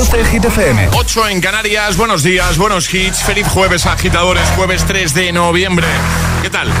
12 0.00 0.24
Hit 0.24 0.44
FM. 0.46 0.88
8 0.94 1.28
en 1.28 1.42
Canarias. 1.42 1.98
Buenos 1.98 2.22
días, 2.22 2.56
buenos 2.56 2.92
hits. 2.94 3.22
Feliz 3.22 3.46
jueves, 3.46 3.84
agitadores. 3.84 4.48
Jueves 4.56 4.82
3 4.86 5.12
de 5.12 5.30
noviembre. 5.30 5.86
¿Qué 6.40 6.48
tal? 6.48 6.72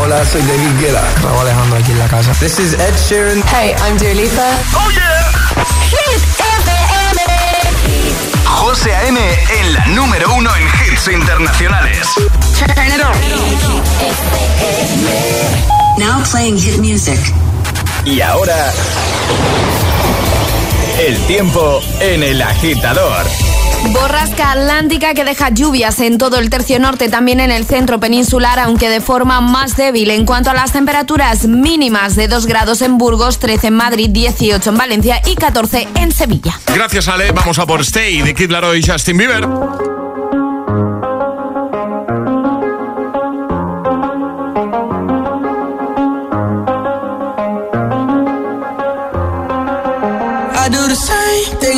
Hola, 0.00 0.24
soy 0.24 0.40
David 0.40 0.80
Guetta. 0.80 1.04
Raúl 1.22 1.40
Alejandro 1.40 1.78
aquí 1.78 1.92
en 1.92 1.98
la 1.98 2.08
casa. 2.08 2.32
This 2.40 2.58
is 2.60 2.72
Ed 2.72 2.94
Sheeran. 2.96 3.42
Hey, 3.52 3.74
I'm 3.86 3.98
Dua 3.98 4.14
Lipa. 4.14 4.48
¡Oh, 4.72 4.90
yeah! 4.90 5.30
Hit 5.90 6.22
FM. 6.40 7.20
José 8.46 8.94
A.M. 8.94 9.20
en 9.20 9.74
la 9.74 9.84
número 9.88 10.32
uno 10.32 10.50
en 10.56 10.66
hits 10.66 11.08
internacionales. 11.08 12.08
Turn 12.58 12.86
it 12.86 13.02
on. 13.04 13.12
Now 15.98 16.22
playing 16.24 16.58
hit 16.58 16.78
music. 16.78 17.20
Y 18.06 18.22
ahora... 18.22 18.72
El 20.98 21.16
tiempo 21.28 21.80
en 22.00 22.24
el 22.24 22.42
agitador. 22.42 23.24
Borrasca 23.92 24.50
atlántica 24.50 25.14
que 25.14 25.24
deja 25.24 25.50
lluvias 25.50 26.00
en 26.00 26.18
todo 26.18 26.38
el 26.38 26.50
tercio 26.50 26.80
norte, 26.80 27.08
también 27.08 27.38
en 27.38 27.52
el 27.52 27.64
centro 27.66 28.00
peninsular, 28.00 28.58
aunque 28.58 28.88
de 28.88 29.00
forma 29.00 29.40
más 29.40 29.76
débil. 29.76 30.10
En 30.10 30.26
cuanto 30.26 30.50
a 30.50 30.54
las 30.54 30.72
temperaturas 30.72 31.46
mínimas 31.46 32.16
de 32.16 32.26
2 32.26 32.46
grados 32.46 32.82
en 32.82 32.98
Burgos, 32.98 33.38
13 33.38 33.68
en 33.68 33.74
Madrid, 33.74 34.10
18 34.10 34.70
en 34.70 34.76
Valencia 34.76 35.22
y 35.24 35.36
14 35.36 35.86
en 35.94 36.10
Sevilla. 36.10 36.58
Gracias, 36.74 37.06
Ale. 37.06 37.30
Vamos 37.30 37.60
a 37.60 37.66
por 37.66 37.82
Stay 37.82 38.20
de 38.22 38.34
Kid 38.34 38.50
Laroi 38.50 38.80
y 38.80 38.82
Justin 38.82 39.18
Bieber. 39.18 39.46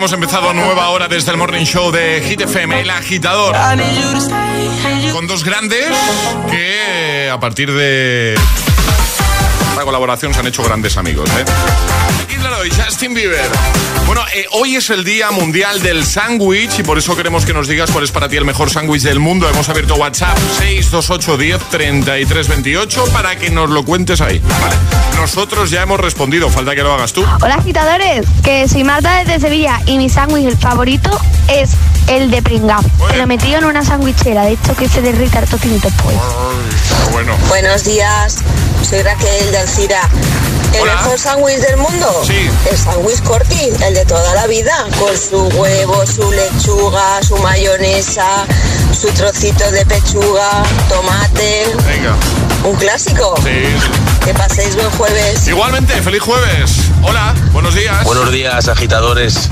hemos 0.00 0.12
empezado 0.14 0.54
nueva 0.54 0.88
hora 0.88 1.08
desde 1.08 1.30
el 1.30 1.36
Morning 1.36 1.64
Show 1.64 1.90
de 1.90 2.22
Hit 2.26 2.40
FM, 2.40 2.80
El 2.80 2.88
Agitador. 2.88 3.54
Con 5.12 5.26
dos 5.26 5.44
grandes 5.44 5.94
que 6.50 7.28
a 7.30 7.38
partir 7.38 7.70
de 7.70 8.34
esta 9.80 9.86
colaboración 9.86 10.34
se 10.34 10.40
han 10.40 10.46
hecho 10.46 10.62
grandes 10.62 10.98
amigos. 10.98 11.30
¿eh? 11.30 11.44
Laroi, 12.42 12.70
Justin 12.70 13.14
Bieber. 13.14 13.48
Bueno, 14.06 14.22
eh, 14.34 14.46
hoy 14.52 14.76
es 14.76 14.90
el 14.90 15.04
Día 15.04 15.30
Mundial 15.30 15.80
del 15.82 16.04
Sándwich 16.04 16.78
y 16.78 16.82
por 16.82 16.98
eso 16.98 17.16
queremos 17.16 17.44
que 17.44 17.52
nos 17.52 17.68
digas 17.68 17.90
cuál 17.90 18.04
es 18.04 18.10
para 18.10 18.28
ti 18.28 18.36
el 18.36 18.44
mejor 18.44 18.70
sándwich 18.70 19.02
del 19.02 19.20
mundo. 19.20 19.48
Hemos 19.48 19.68
abierto 19.68 19.94
WhatsApp 19.94 20.36
628 20.58 21.36
10 21.36 21.58
33 21.70 22.48
28 22.48 23.04
para 23.12 23.36
que 23.36 23.50
nos 23.50 23.70
lo 23.70 23.84
cuentes 23.84 24.20
ahí. 24.20 24.38
¿vale? 24.38 24.76
Nosotros 25.16 25.70
ya 25.70 25.82
hemos 25.82 26.00
respondido, 26.00 26.48
falta 26.50 26.74
que 26.74 26.82
lo 26.82 26.92
hagas 26.92 27.12
tú. 27.12 27.24
Hola 27.42 27.54
agitadores, 27.54 28.26
que 28.42 28.68
soy 28.68 28.84
Marta 28.84 29.22
desde 29.22 29.40
Sevilla 29.40 29.80
y 29.86 29.98
mi 29.98 30.08
sándwich 30.08 30.58
favorito 30.58 31.10
es 31.48 31.72
el 32.08 32.30
de 32.30 32.42
pringao. 32.42 32.82
Bueno. 32.98 33.18
Lo 33.18 33.26
metí 33.26 33.54
en 33.54 33.64
una 33.64 33.84
sandwichera, 33.84 34.44
de 34.44 34.52
hecho 34.52 34.74
que 34.76 34.88
se 34.88 35.02
derrita 35.02 35.40
el 35.40 35.48
tocinito 35.48 35.88
pues. 36.02 36.16
Ay, 36.16 37.12
Bueno, 37.12 37.36
Buenos 37.48 37.84
días, 37.84 38.38
soy 38.88 39.02
Raquel 39.02 39.50
de 39.52 39.58
Alcira. 39.58 40.00
¿El 40.74 40.82
Hola. 40.82 40.94
mejor 40.96 41.18
sándwich 41.18 41.56
del 41.58 41.76
mundo? 41.78 42.22
Sí. 42.24 42.48
El 42.70 42.76
sándwich 42.78 43.20
Corti, 43.22 43.70
el 43.84 43.94
de 43.94 44.04
toda 44.04 44.34
la 44.34 44.46
vida, 44.46 44.86
con 44.98 45.16
su 45.16 45.42
huevo, 45.58 46.06
su 46.06 46.30
lechuga, 46.30 47.20
su 47.22 47.36
mayonesa, 47.38 48.46
su 48.98 49.08
trocito 49.08 49.68
de 49.72 49.84
pechuga, 49.84 50.62
tomate, 50.88 51.64
venga. 51.84 52.14
un 52.64 52.76
clásico. 52.76 53.34
Sí. 53.42 53.64
Que 54.24 54.32
paséis 54.34 54.76
buen 54.76 54.90
jueves. 54.92 55.48
Igualmente, 55.48 55.94
feliz 56.02 56.22
jueves. 56.22 56.72
Hola, 57.02 57.34
buenos 57.52 57.74
días. 57.74 58.04
Buenos 58.04 58.30
días, 58.30 58.68
agitadores. 58.68 59.48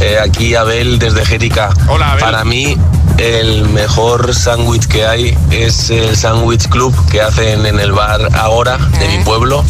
Eh, 0.00 0.18
aquí 0.22 0.54
Abel 0.54 0.98
desde 0.98 1.24
Jerica. 1.24 1.70
Hola, 1.88 2.12
Abel. 2.12 2.24
Para 2.24 2.44
mí, 2.44 2.76
el 3.18 3.68
mejor 3.70 4.34
sándwich 4.34 4.86
que 4.86 5.06
hay 5.06 5.36
es 5.50 5.90
el 5.90 6.16
sándwich 6.16 6.68
club 6.68 6.94
que 7.10 7.20
hacen 7.20 7.64
en 7.66 7.80
el 7.80 7.92
bar 7.92 8.28
Ahora 8.34 8.78
de 8.98 9.08
mi 9.08 9.24
pueblo, 9.24 9.64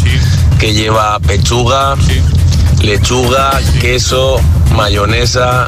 que 0.58 0.72
lleva 0.74 1.18
pechuga, 1.20 1.94
lechuga, 2.82 3.50
queso, 3.80 4.40
mayonesa, 4.74 5.66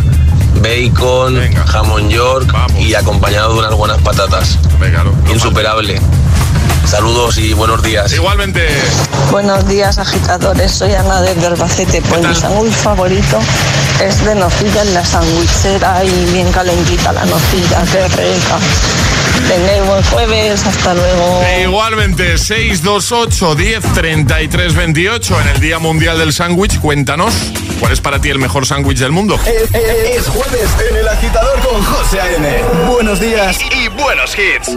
bacon, 0.62 1.34
Venga. 1.34 1.64
jamón 1.66 2.08
york 2.10 2.50
Vamos. 2.52 2.80
y 2.80 2.94
acompañado 2.94 3.52
de 3.54 3.58
unas 3.60 3.74
buenas 3.74 3.98
patatas. 4.02 4.58
Venga, 4.80 5.04
Insuperable. 5.32 6.00
Saludos 6.86 7.36
y 7.38 7.52
buenos 7.52 7.82
días. 7.82 8.12
Igualmente. 8.12 8.66
Buenos 9.30 9.66
días, 9.68 9.98
agitadores. 9.98 10.72
Soy 10.72 10.94
Ana 10.94 11.20
desde 11.20 11.46
Albacete. 11.46 12.00
Pues 12.02 12.26
mi 12.26 12.34
sándwich 12.34 12.72
favorito 12.74 13.38
es 14.02 14.24
de 14.24 14.34
nocilla 14.34 14.82
en 14.82 14.94
la 14.94 15.04
sandwichera 15.04 16.02
y 16.04 16.24
bien 16.32 16.50
calentita 16.52 17.12
la 17.12 17.24
nocilla. 17.26 17.82
¡Qué 17.92 18.08
rica! 18.08 18.58
Tengáis 19.48 19.86
buen 19.86 20.02
jueves. 20.04 20.64
Hasta 20.66 20.94
luego. 20.94 21.42
Igualmente, 21.62 22.38
628 22.38 23.54
10 23.54 23.84
33 23.94 24.74
28 24.74 25.40
en 25.42 25.48
el 25.48 25.60
Día 25.60 25.78
Mundial 25.78 26.18
del 26.18 26.32
Sándwich. 26.32 26.80
Cuéntanos, 26.80 27.34
¿cuál 27.80 27.92
es 27.92 28.00
para 28.00 28.18
ti 28.20 28.30
el 28.30 28.38
mejor 28.38 28.66
sándwich 28.66 28.98
del 28.98 29.12
mundo? 29.12 29.38
Es, 29.46 29.62
es- 29.74 30.16
es 30.20 30.26
jueves 30.28 30.68
en 30.90 30.96
el 30.96 31.08
agitador 31.08 31.58
con 31.60 31.82
José 31.84 32.20
A.M. 32.20 32.62
Buenos 32.88 33.20
días 33.20 33.58
y 33.74 33.88
buenos 33.88 34.34
hits. 34.36 34.76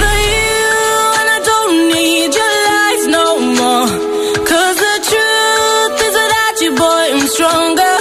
over 0.00 0.16
you, 0.30 0.58
and 1.18 1.28
I 1.36 1.38
don't 1.50 1.74
need 1.94 2.30
your 2.40 2.54
lies 2.68 3.04
no 3.18 3.26
more. 3.58 3.88
'Cause 4.46 4.76
the 4.86 4.96
truth 5.10 5.94
is 6.06 6.14
you, 6.64 6.70
boy, 6.82 7.04
I'm 7.14 7.26
stronger. 7.36 7.94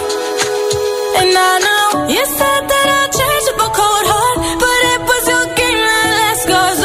And 1.19 1.31
I 1.50 1.53
know 1.65 1.86
you 2.15 2.24
said 2.38 2.62
that 2.71 2.88
I'd 3.00 3.12
change 3.19 3.47
cold 3.80 4.06
heart, 4.12 4.38
but 4.63 4.80
it 4.94 5.01
was 5.09 5.24
your 5.33 5.45
game 5.59 5.81
that 5.89 6.12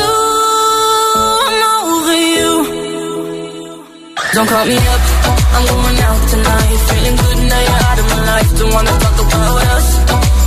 ooh, 0.08 1.46
I'm 1.48 1.58
over 1.72 2.18
you. 2.36 2.52
Don't 4.34 4.48
call 4.52 4.64
me 4.72 4.78
up, 4.94 5.02
I'm 5.54 5.64
going 5.72 5.98
out 6.08 6.20
tonight. 6.32 6.78
Feeling 6.88 7.16
good 7.22 7.40
now 7.52 7.73
wanna 8.74 8.94
talk 9.04 9.18
about 9.26 9.62
us. 9.76 9.86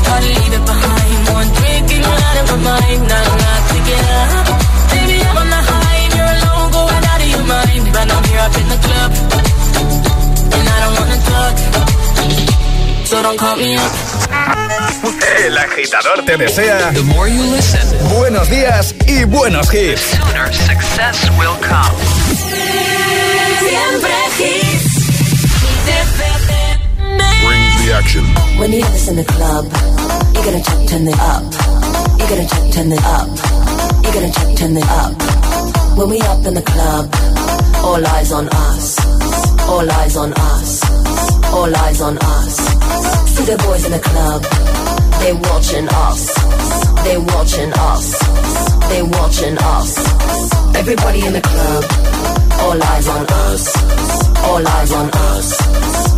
Gotta 0.07 0.29
leave 0.38 0.53
it 0.59 0.65
behind. 0.71 1.19
One 1.38 1.50
drink 1.57 1.85
and 1.95 2.03
you're 2.06 2.21
out 2.27 2.38
of 2.41 2.45
my 2.51 2.59
mind. 2.69 3.01
Not 3.12 3.27
not 3.44 3.62
to 3.71 3.77
get 3.89 4.03
up. 4.21 4.45
Baby, 4.91 5.18
I'm 5.27 5.38
on 5.41 5.50
the 5.56 5.62
high 5.69 6.00
and 6.06 6.13
you're 6.18 6.33
alone, 6.38 6.68
going 6.77 7.03
out 7.12 7.21
of 7.25 7.29
your 7.35 7.45
mind. 7.56 7.83
But 7.95 8.07
I'm 8.15 8.24
here 8.29 8.44
up 8.47 8.56
in 8.62 8.68
the 8.74 8.79
club, 8.85 9.09
and 10.56 10.65
I 10.75 10.77
don't 10.83 10.95
wanna 11.00 11.19
talk. 11.31 11.56
So 13.09 13.15
don't 13.25 13.39
call 13.39 13.56
me 13.56 13.75
up. 13.77 13.94
El 15.45 15.57
agitador 15.57 16.25
te 16.25 16.35
desea 16.35 16.91
The 16.91 17.03
more 17.03 17.29
you 17.29 17.44
listen, 17.56 17.85
buenos 18.18 18.50
días 18.50 18.94
y 19.06 19.24
buenos 19.24 19.71
hits. 19.74 20.01
sooner 20.01 20.51
success 20.53 21.29
will 21.38 21.57
come. 21.62 21.95
Siempre 23.59 24.15
hits. 24.39 24.67
When 27.88 28.74
you 28.74 28.84
have 28.84 28.92
this 28.92 29.07
in 29.07 29.16
the 29.16 29.24
club, 29.24 29.63
you're 30.36 30.44
gonna 30.44 30.62
check, 30.62 30.88
turn 30.89 31.07
it 31.07 31.18
up. 31.19 31.44
You're 32.19 32.28
gonna 32.28 32.44
check, 32.44 32.72
turn 32.74 32.92
it 32.92 33.00
up. 33.00 33.28
You're 34.04 34.13
gonna 34.13 34.30
check, 34.30 34.57
turn 34.57 34.75
it 34.75 34.89
up. 34.92 35.16
When 35.95 36.10
we 36.10 36.19
up 36.19 36.45
in 36.45 36.54
the 36.54 36.63
club, 36.63 37.07
all 37.86 38.06
eyes 38.06 38.34
on 38.34 38.50
us. 38.50 39.00
All 39.69 39.89
eyes 39.89 40.18
on 40.18 40.34
us. 40.34 40.84
All 41.54 41.74
eyes 41.74 42.01
on 42.01 42.18
us. 42.18 42.57
See 43.31 43.45
the 43.45 43.57
boys 43.63 43.86
in 43.86 43.94
the 43.94 44.04
club, 44.04 44.44
they 45.24 45.31
watching 45.48 45.88
us. 45.88 46.22
They 47.06 47.18
watching 47.18 47.72
us. 47.72 48.06
They 48.89 49.01
watching 49.01 49.57
us. 49.57 50.75
Everybody 50.75 51.25
in 51.25 51.31
the 51.31 51.42
club, 51.42 51.84
all 52.68 52.84
eyes 52.84 53.07
on 53.07 53.25
us. 53.48 53.63
All 54.44 54.68
eyes 54.68 54.92
on 54.92 55.10
us. 55.10 55.87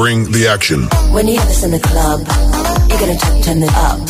Bring 0.00 0.32
the 0.32 0.48
action. 0.48 0.88
When 1.12 1.28
you 1.28 1.36
have 1.36 1.48
this 1.48 1.62
in 1.62 1.72
the 1.72 1.78
club, 1.78 2.20
you 2.88 2.96
gotta 2.96 3.18
check, 3.20 3.36
turn 3.44 3.60
it 3.60 3.68
up. 3.68 4.00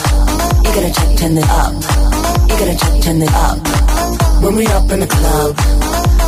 You 0.63 0.71
gotta 0.71 0.93
check, 0.95 1.11
turn 1.19 1.35
it 1.37 1.51
up. 1.51 1.75
You 2.47 2.55
gotta 2.63 2.77
check, 2.79 2.95
turn 3.03 3.19
it 3.21 3.35
up. 3.35 3.59
When 4.41 4.55
we 4.55 4.69
up 4.69 4.87
in 4.95 5.01
the 5.01 5.11
club, 5.11 5.51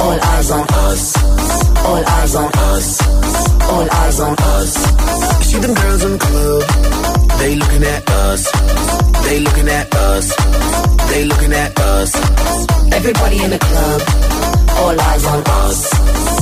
all 0.02 0.18
eyes 0.18 0.50
on 0.50 0.66
us. 0.90 1.02
All 1.86 2.02
eyes 2.04 2.34
on 2.34 2.50
us. 2.74 2.86
All 3.70 3.86
eyes 4.02 4.18
on 4.18 4.34
us. 4.34 4.70
See 5.46 5.60
them 5.60 5.74
girls 5.74 6.02
in 6.06 6.12
the 6.14 6.22
club. 6.26 6.62
They 7.38 7.54
looking 7.54 7.84
at 7.84 8.02
us. 8.10 8.42
They 9.22 9.38
looking 9.46 9.68
at 9.68 9.94
us. 9.94 10.26
They 11.06 11.24
looking 11.24 11.52
at 11.52 11.78
us. 11.78 12.10
Everybody 12.92 13.44
in 13.44 13.50
the 13.50 13.60
club, 13.60 14.00
all 14.82 15.00
eyes 15.00 15.24
on 15.24 15.42
us. 15.46 16.41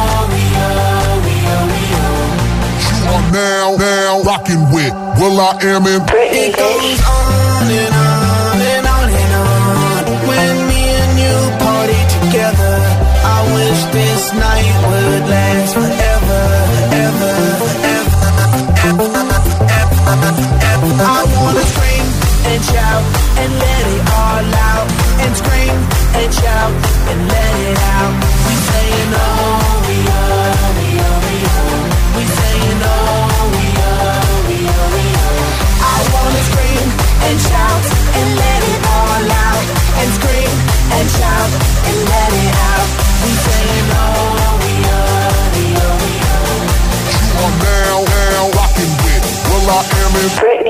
now, 3.31 3.75
now 3.75 4.21
rocking 4.23 4.63
with 4.71 4.93
Will 5.19 5.39
I 5.39 5.55
Am 5.63 5.87
in 5.87 6.01
It 6.11 6.55
goes 6.55 6.99
on 7.07 7.65
and 7.71 7.95
on 7.95 8.57
and 8.59 8.85
on 8.87 9.07
and 9.07 9.33
on. 9.39 10.03
When 10.27 10.53
me 10.67 10.81
and 10.83 11.13
you 11.15 11.37
party 11.63 12.01
together, 12.19 12.75
I 13.23 13.39
wish 13.55 13.79
this 13.95 14.33
night 14.35 14.71
would 14.87 15.23
last 15.31 15.73
forever, 15.73 16.43
ever, 17.07 17.35
ever, 17.95 18.23
ever, 18.83 19.07
ever. 19.71 20.91
I 20.99 21.19
wanna 21.31 21.65
scream 21.71 22.07
and 22.51 22.61
shout 22.67 23.03
and 23.39 23.51
let 23.63 23.83
it 23.95 24.03
all 24.11 24.45
out. 24.69 24.87
And 25.23 25.31
scream 25.37 25.77
and 26.19 26.29
shout 26.33 26.73
and 27.09 27.19
let 27.27 27.53
it 27.69 27.79
out. 27.95 28.13
We 28.45 28.53
saying 28.67 29.13
oh, 29.15 29.80
wanna 36.31 36.43
scream 36.47 36.87
and 37.27 37.37
shout 37.41 37.83
and 38.15 38.27
let 38.39 38.61
it 38.63 38.81
all 38.87 39.23
out. 39.47 39.65
And 39.99 40.09
scream 40.15 40.53
and 40.95 41.07
shout 41.11 41.51
and 41.87 41.97
let 42.11 42.31
it 42.31 42.55
out. 42.71 42.89
We 43.23 43.31
saying 43.47 43.87
oh, 43.91 44.07
we 44.63 44.73
oh, 44.87 45.39
we 45.55 45.65
oh, 45.75 45.95
we 46.03 46.13
oh. 46.31 46.63
You 47.19 47.43
are 47.43 47.55
now, 47.67 47.97
now 48.15 48.43
rocking 48.59 48.93
with 49.03 49.25
Will 49.49 49.67
I 49.69 49.81
Am 49.99 50.13
in 50.23 50.60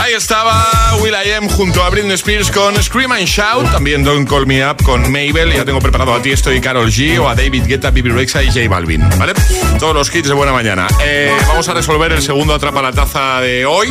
Ahí 0.00 0.14
estaba 0.14 0.66
Will 1.00 1.14
I 1.14 1.32
Am 1.32 1.48
junto 1.48 1.82
a 1.84 1.90
Britney 1.90 2.14
Spears 2.14 2.50
con 2.50 2.80
Scream 2.82 3.12
and 3.12 3.26
Shout. 3.26 3.70
También 3.70 4.02
Don't 4.02 4.28
Call 4.28 4.46
Me 4.46 4.64
Up 4.68 4.82
con 4.82 5.02
Mabel. 5.12 5.52
Ya 5.54 5.64
tengo 5.64 5.78
preparado 5.80 6.14
a 6.14 6.22
ti 6.22 6.30
esto 6.32 6.52
y 6.52 6.60
Carol 6.60 6.90
G. 6.90 7.18
O 7.20 7.28
a 7.28 7.34
David 7.34 7.64
Guetta, 7.66 7.90
Bibi 7.90 8.10
Rexa 8.10 8.42
y 8.42 8.46
J 8.48 8.68
Balvin. 8.68 9.06
¿Vale? 9.18 9.34
Todos 9.78 9.94
los 9.94 10.14
hits 10.14 10.28
de 10.28 10.34
buena 10.34 10.52
mañana. 10.52 10.86
Eh, 11.04 11.32
vamos 11.48 11.68
a 11.68 11.74
resolver 11.74 12.12
el 12.12 12.22
segundo 12.22 12.54
Atrapa 12.54 12.80
la 12.82 12.92
Taza 12.92 13.40
de 13.40 13.66
hoy. 13.66 13.88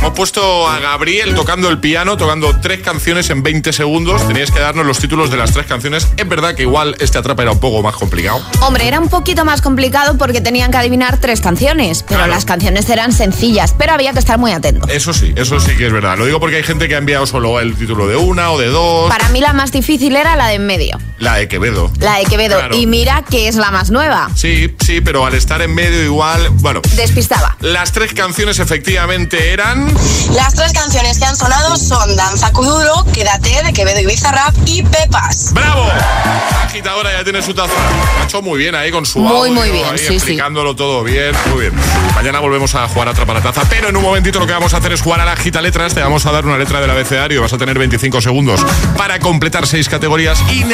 Hemos 0.00 0.14
puesto 0.14 0.68
a 0.68 0.78
Gabriel 0.80 1.34
tocando 1.34 1.68
el 1.68 1.78
piano, 1.78 2.16
tocando 2.16 2.58
tres 2.60 2.80
canciones 2.80 3.28
en 3.30 3.42
20 3.42 3.72
segundos. 3.72 4.26
Teníais 4.26 4.50
que 4.50 4.58
darnos 4.60 4.86
los 4.86 4.98
títulos 4.98 5.30
de 5.30 5.36
las 5.36 5.52
tres 5.52 5.66
canciones. 5.66 6.08
Es 6.16 6.28
verdad 6.28 6.54
que 6.54 6.62
igual 6.62 6.96
este 7.00 7.18
Atrapa 7.18 7.42
era 7.42 7.52
un 7.52 7.60
poco 7.60 7.82
más 7.82 7.94
complicado. 7.96 8.40
Hombre, 8.62 8.88
era 8.88 8.98
un 8.98 9.08
poquito 9.08 9.44
más 9.44 9.60
complicado 9.62 10.16
porque 10.18 10.40
tenían 10.40 10.70
que 10.70 10.78
adivinar 10.78 11.18
tres 11.18 11.40
canciones, 11.40 12.02
pero 12.02 12.20
Claro. 12.20 12.32
las 12.32 12.44
canciones 12.44 12.88
eran 12.88 13.12
sencillas, 13.12 13.74
pero 13.76 13.92
había 13.92 14.12
que 14.12 14.18
estar 14.18 14.38
muy 14.38 14.52
atento. 14.52 14.86
Eso 15.04 15.12
sí, 15.12 15.34
eso 15.36 15.60
sí 15.60 15.76
que 15.76 15.84
es 15.84 15.92
verdad. 15.92 16.16
Lo 16.16 16.24
digo 16.24 16.40
porque 16.40 16.56
hay 16.56 16.62
gente 16.62 16.88
que 16.88 16.94
ha 16.94 16.98
enviado 16.98 17.26
solo 17.26 17.60
el 17.60 17.76
título 17.76 18.06
de 18.06 18.16
una 18.16 18.50
o 18.52 18.58
de 18.58 18.68
dos. 18.68 19.10
Para 19.10 19.28
mí 19.28 19.38
la 19.38 19.52
más 19.52 19.70
difícil 19.70 20.16
era 20.16 20.34
la 20.34 20.48
de 20.48 20.54
en 20.54 20.64
medio, 20.64 20.98
La 21.24 21.36
de 21.36 21.48
Quevedo. 21.48 21.90
la 22.00 22.16
de 22.18 22.26
Quevedo. 22.26 22.58
Claro. 22.58 22.76
Y 22.76 22.86
mira 22.86 23.22
que 23.28 23.48
es 23.48 23.54
la 23.56 23.70
más 23.70 23.90
nueva. 23.90 24.28
Sí, 24.34 24.74
sí, 24.84 25.00
pero 25.00 25.24
al 25.24 25.32
estar 25.34 25.62
en 25.62 25.74
medio 25.74 26.02
igual, 26.04 26.50
bueno. 26.60 26.82
Despistaba. 26.96 27.56
Las 27.60 27.92
tres 27.92 28.12
canciones 28.12 28.58
efectivamente 28.58 29.52
eran... 29.54 29.90
Las 30.34 30.52
tres 30.52 30.74
canciones 30.74 31.18
que 31.18 31.24
han 31.24 31.34
sonado 31.34 31.76
son 31.78 32.14
Danza 32.14 32.52
Kuduro, 32.52 33.06
Quédate 33.14 33.62
de 33.64 33.72
Quevedo 33.72 34.00
y 34.00 34.06
Bizarrap 34.06 34.54
y 34.66 34.82
Pepas. 34.82 35.54
¡Bravo! 35.54 35.86
La 35.86 36.62
agitadora 36.64 37.10
ya 37.12 37.24
tiene 37.24 37.40
su 37.40 37.54
taza. 37.54 37.72
Ha 38.20 38.24
hecho 38.24 38.42
muy 38.42 38.58
bien 38.58 38.74
ahí 38.74 38.90
con 38.90 39.06
su 39.06 39.18
Muy, 39.20 39.48
audio, 39.48 39.52
muy 39.54 39.70
bien, 39.70 39.86
ahí 39.90 39.96
sí, 39.98 40.06
sí. 40.08 40.14
explicándolo 40.16 40.76
todo 40.76 41.02
bien, 41.04 41.32
muy 41.50 41.62
bien. 41.62 41.72
Mañana 42.14 42.40
volvemos 42.40 42.74
a 42.74 42.86
jugar 42.88 43.08
a 43.08 43.12
Atrapa 43.12 43.32
la 43.32 43.40
Taza, 43.40 43.62
pero 43.70 43.88
en 43.88 43.96
un 43.96 44.02
momentito 44.02 44.38
lo 44.40 44.46
que 44.46 44.52
vamos 44.52 44.74
a 44.74 44.76
hacer 44.76 44.92
es 44.92 45.00
jugar 45.00 45.20
a 45.20 45.24
la 45.24 45.36
gita 45.36 45.62
letras. 45.62 45.94
Te 45.94 46.02
vamos 46.02 46.26
a 46.26 46.32
dar 46.32 46.44
una 46.44 46.58
letra 46.58 46.80
del 46.82 46.90
abecedario, 46.90 47.40
vas 47.40 47.52
a 47.54 47.58
tener 47.58 47.78
25 47.78 48.20
segundos 48.20 48.60
para 48.98 49.18
completar 49.20 49.66
seis 49.66 49.88
categorías 49.88 50.38
y 50.52 50.64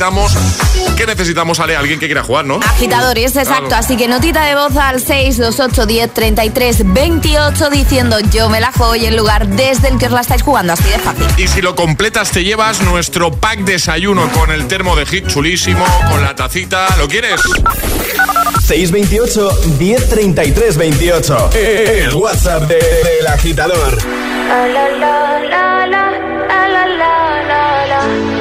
necesitamos... 0.00 0.32
¿Qué 0.96 1.06
necesitamos, 1.06 1.60
Ale? 1.60 1.76
Alguien 1.76 1.98
que 2.00 2.06
quiera 2.06 2.22
jugar, 2.22 2.44
¿no? 2.46 2.56
Agitadores, 2.56 3.36
exacto. 3.36 3.66
Claro. 3.68 3.84
Así 3.84 3.96
que 3.98 4.08
notita 4.08 4.44
de 4.46 4.54
voz 4.54 4.74
al 4.76 4.98
628 5.00 5.86
10 5.86 6.14
33 6.14 6.92
28 6.92 7.70
diciendo 7.70 8.18
yo 8.32 8.48
me 8.48 8.60
la 8.60 8.72
juego 8.72 8.96
y 8.96 9.04
el 9.06 9.16
lugar 9.16 9.46
desde 9.48 9.88
el 9.88 9.98
que 9.98 10.06
os 10.06 10.12
la 10.12 10.20
estáis 10.22 10.42
jugando. 10.42 10.72
Así 10.72 10.84
de 10.88 10.98
fácil. 10.98 11.26
Y 11.36 11.48
si 11.48 11.60
lo 11.60 11.74
completas 11.74 12.30
te 12.30 12.44
llevas 12.44 12.80
nuestro 12.82 13.30
pack 13.32 13.60
desayuno 13.60 14.28
con 14.32 14.50
el 14.50 14.66
termo 14.68 14.96
de 14.96 15.04
hit 15.06 15.26
chulísimo, 15.26 15.84
con 16.10 16.22
la 16.22 16.34
tacita. 16.34 16.86
¿Lo 16.98 17.06
quieres? 17.08 17.40
628 18.66 19.50
1033 19.78 20.76
28. 20.78 21.50
El 21.54 22.14
WhatsApp 22.14 22.62
de- 22.68 22.76
del 22.76 23.26
agitador. 23.26 23.98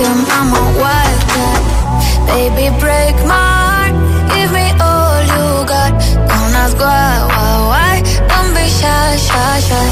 Fuck 0.00 0.08
him, 0.08 0.24
I'm 0.36 0.48
a 0.48 0.64
wildcat. 0.80 1.60
Baby, 2.26 2.66
break 2.80 3.16
my 3.26 3.36
heart. 3.36 3.94
Give 4.32 4.50
me 4.50 4.66
all 4.80 5.20
you 5.32 5.44
got. 5.68 5.92
Don't 6.28 6.54
ask 6.62 6.76
why, 6.78 7.28
why, 7.28 7.52
why. 7.70 7.94
Don't 8.30 8.50
be 8.54 8.64
shy, 8.80 9.16
shy, 9.26 9.60
shy. 9.68 9.86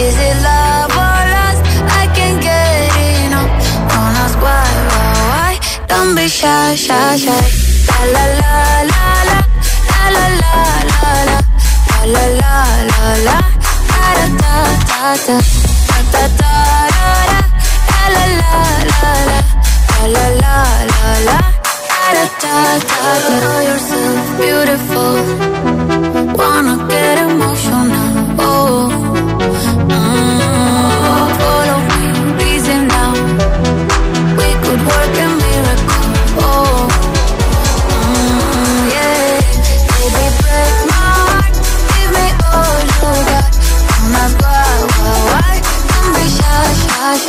Is 0.00 0.16
it 0.28 0.36
love 0.48 0.92
or 1.04 1.20
lust? 1.34 1.62
I 2.00 2.08
can't 2.16 2.40
get 2.40 2.96
enough. 3.26 3.52
Don't 3.90 4.16
ask 4.24 4.38
why, 4.40 4.64
why, 4.90 5.12
why. 5.30 5.52
Don't 5.88 6.14
be 6.16 6.26
shy, 6.28 6.74
shy, 6.76 7.16
shy. 7.24 7.44
La 7.88 8.00
la 8.14 8.24
la 8.40 8.56
la 8.92 9.04
la, 9.28 9.38
la 9.92 10.24
la 10.24 10.26
la 10.40 10.56
la 10.90 11.12
la, 11.28 11.38
la 12.14 12.24
la 12.40 12.56
la 12.90 13.08
la. 13.28 13.38
Da 13.90 14.04
da 14.16 14.26
da 14.40 14.56
da, 14.88 15.16
da 15.26 15.36
da 16.12 16.22
da 16.22 16.24
da, 16.40 16.89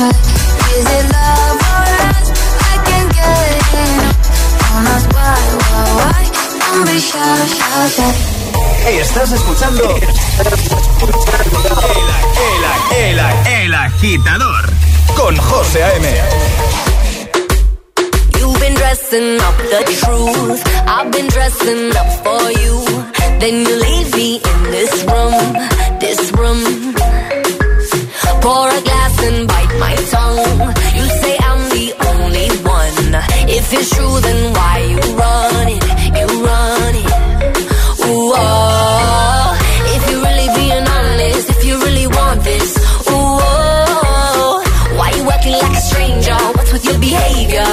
shot 0.02 0.31
Estás 9.02 9.32
escuchando 9.34 9.96
el, 12.96 13.74
agitador 13.74 14.70
con 15.16 15.36
José 15.36 15.84
You've 18.38 18.60
been 18.60 18.74
dressing 18.76 19.40
up 19.42 19.58
the 19.58 19.84
truth. 20.00 20.64
I've 20.88 21.12
been 21.12 21.28
dressing 21.28 21.96
up 21.98 22.08
for 22.24 22.52
you. 22.52 22.86
Then 23.40 23.66
you 23.66 23.76
leave 23.76 24.16
me 24.16 24.36
in 24.36 24.72
this 24.72 25.04
room, 25.04 25.54
this 26.00 26.32
room. 26.32 27.21
Pour 28.42 28.68
a 28.68 28.82
glass 28.82 29.16
and 29.28 29.48
bite 29.48 29.74
my 29.80 29.96
tongue. 30.14 30.60
You 30.98 31.06
say 31.22 31.34
I'm 31.50 31.62
the 31.76 31.88
only 32.10 32.48
one. 32.78 33.14
If 33.58 33.74
it's 33.74 33.90
true, 33.96 34.20
then 34.26 34.54
why 34.54 34.76
you 34.92 35.00
run 35.22 35.68
it? 35.76 35.84
You 36.18 36.28
run 36.48 36.96
it. 37.04 37.12
Ooh, 38.06 38.34
oh. 38.36 39.58
If 39.96 40.02
you're 40.10 40.24
really 40.28 40.50
being 40.60 40.86
honest, 40.98 41.50
if 41.50 41.62
you 41.66 41.76
really 41.86 42.08
want 42.08 42.44
this, 42.44 42.78
ooh, 43.10 43.40
oh. 43.50 44.64
Why 44.98 45.10
you 45.18 45.24
acting 45.30 45.54
like 45.54 45.78
a 45.78 45.82
stranger? 45.82 46.38
What's 46.56 46.72
with 46.74 46.86
your 46.86 47.00
behavior? 47.00 47.70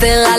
Said. 0.00 0.28
Still, 0.28 0.37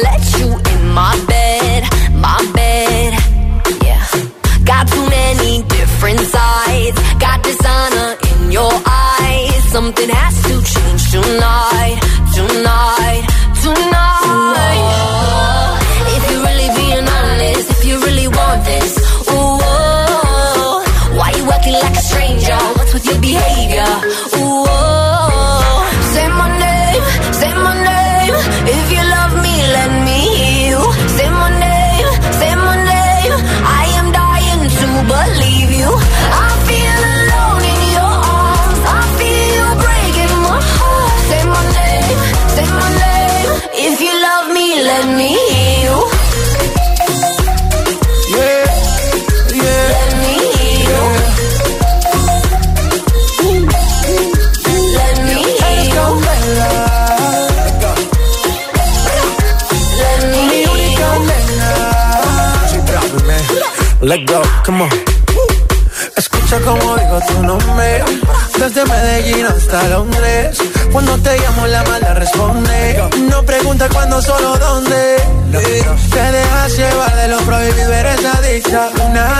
pregunta 73.79 73.89
cuándo, 73.89 74.21
solo 74.21 74.57
dónde. 74.57 75.17
Te 75.51 76.31
dejas 76.31 76.77
llevar 76.77 77.15
de 77.15 77.27
lo 77.29 77.37
prohibido, 77.39 77.93
eres 77.93 78.25
adicta. 78.25 78.89
Una 79.05 79.39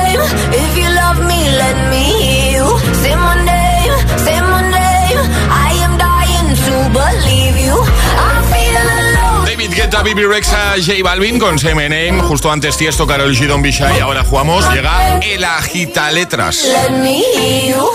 If 0.19 0.77
you 0.77 0.89
love 0.89 1.19
me, 1.25 1.49
let 1.57 1.89
me 1.89 2.03
hear 2.03 2.51
you. 2.57 2.79
Say 3.01 3.15
my 3.15 3.35
name, 3.43 3.93
say 4.17 4.41
my 4.41 4.61
name. 4.61 5.19
I 5.49 5.71
am 5.83 5.97
dying 5.97 6.55
to 6.55 6.73
believe 6.91 7.57
you. 7.65 7.77
I 8.17 8.41
feel 8.51 8.81
alone. 8.99 9.45
David 9.45 9.71
Guetta, 9.73 10.03
Bibi 10.03 10.23
Rexa, 10.23 10.75
J 10.77 11.01
Balvin 11.03 11.39
con 11.39 11.57
Same 11.57 11.87
Name. 11.89 12.21
Justo 12.23 12.51
antes 12.51 12.77
Tiesto, 12.77 13.07
Karol 13.07 13.35
G, 13.35 13.47
Don 13.47 13.61
Bishai. 13.61 13.99
Ahora 13.99 14.23
jugamos. 14.23 14.69
Llega 14.73 15.19
el 15.19 15.43
agita 15.43 16.11
letras. 16.11 16.63
Let 16.65 16.97
me 16.97 17.21
hear 17.35 17.75
you. 17.75 17.89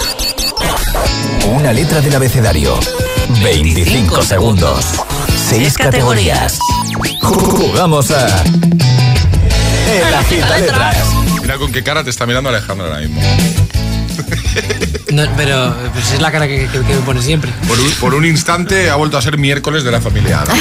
Una 1.51 1.73
letra 1.73 2.01
del 2.01 2.15
abecedario. 2.15 2.79
25 3.43 4.23
segundos. 4.23 4.85
6 5.49 5.77
categorías. 5.77 6.59
Jugamos 7.21 8.11
a. 8.11 8.27
El 9.87 10.15
agita 10.15 10.59
letras. 10.59 11.26
Mira 11.47 11.59
con 11.59 11.71
qué 11.71 11.85
cara 11.85 12.03
te 12.03 12.11
está 12.11 12.27
mirando 12.27 12.49
Alejandro 12.51 12.87
ahora 12.89 12.99
mismo. 12.99 13.21
No, 15.13 15.23
pero 15.37 15.77
pues 15.93 16.11
es 16.11 16.21
la 16.21 16.33
cara 16.33 16.49
que, 16.49 16.67
que- 16.67 16.81
que 16.81 16.93
me 16.95 17.01
pone 17.03 17.23
siempre. 17.23 17.53
Por 17.69 17.79
un, 17.79 17.89
por 18.01 18.15
un 18.15 18.25
instante 18.25 18.91
ha 18.91 18.97
vuelto 18.97 19.17
a 19.17 19.23
ser 19.23 19.39
miércoles 19.39 19.85
de 19.85 19.93
la 19.93 20.01
familia. 20.01 20.43
¿no? 20.45 20.55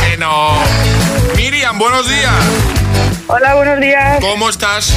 Que 0.00 0.16
no. 0.16 0.52
Miriam, 1.36 1.76
buenos 1.76 2.08
días. 2.08 2.32
Hola, 3.26 3.56
buenos 3.56 3.80
días. 3.80 4.18
¿Cómo 4.20 4.48
estás? 4.48 4.94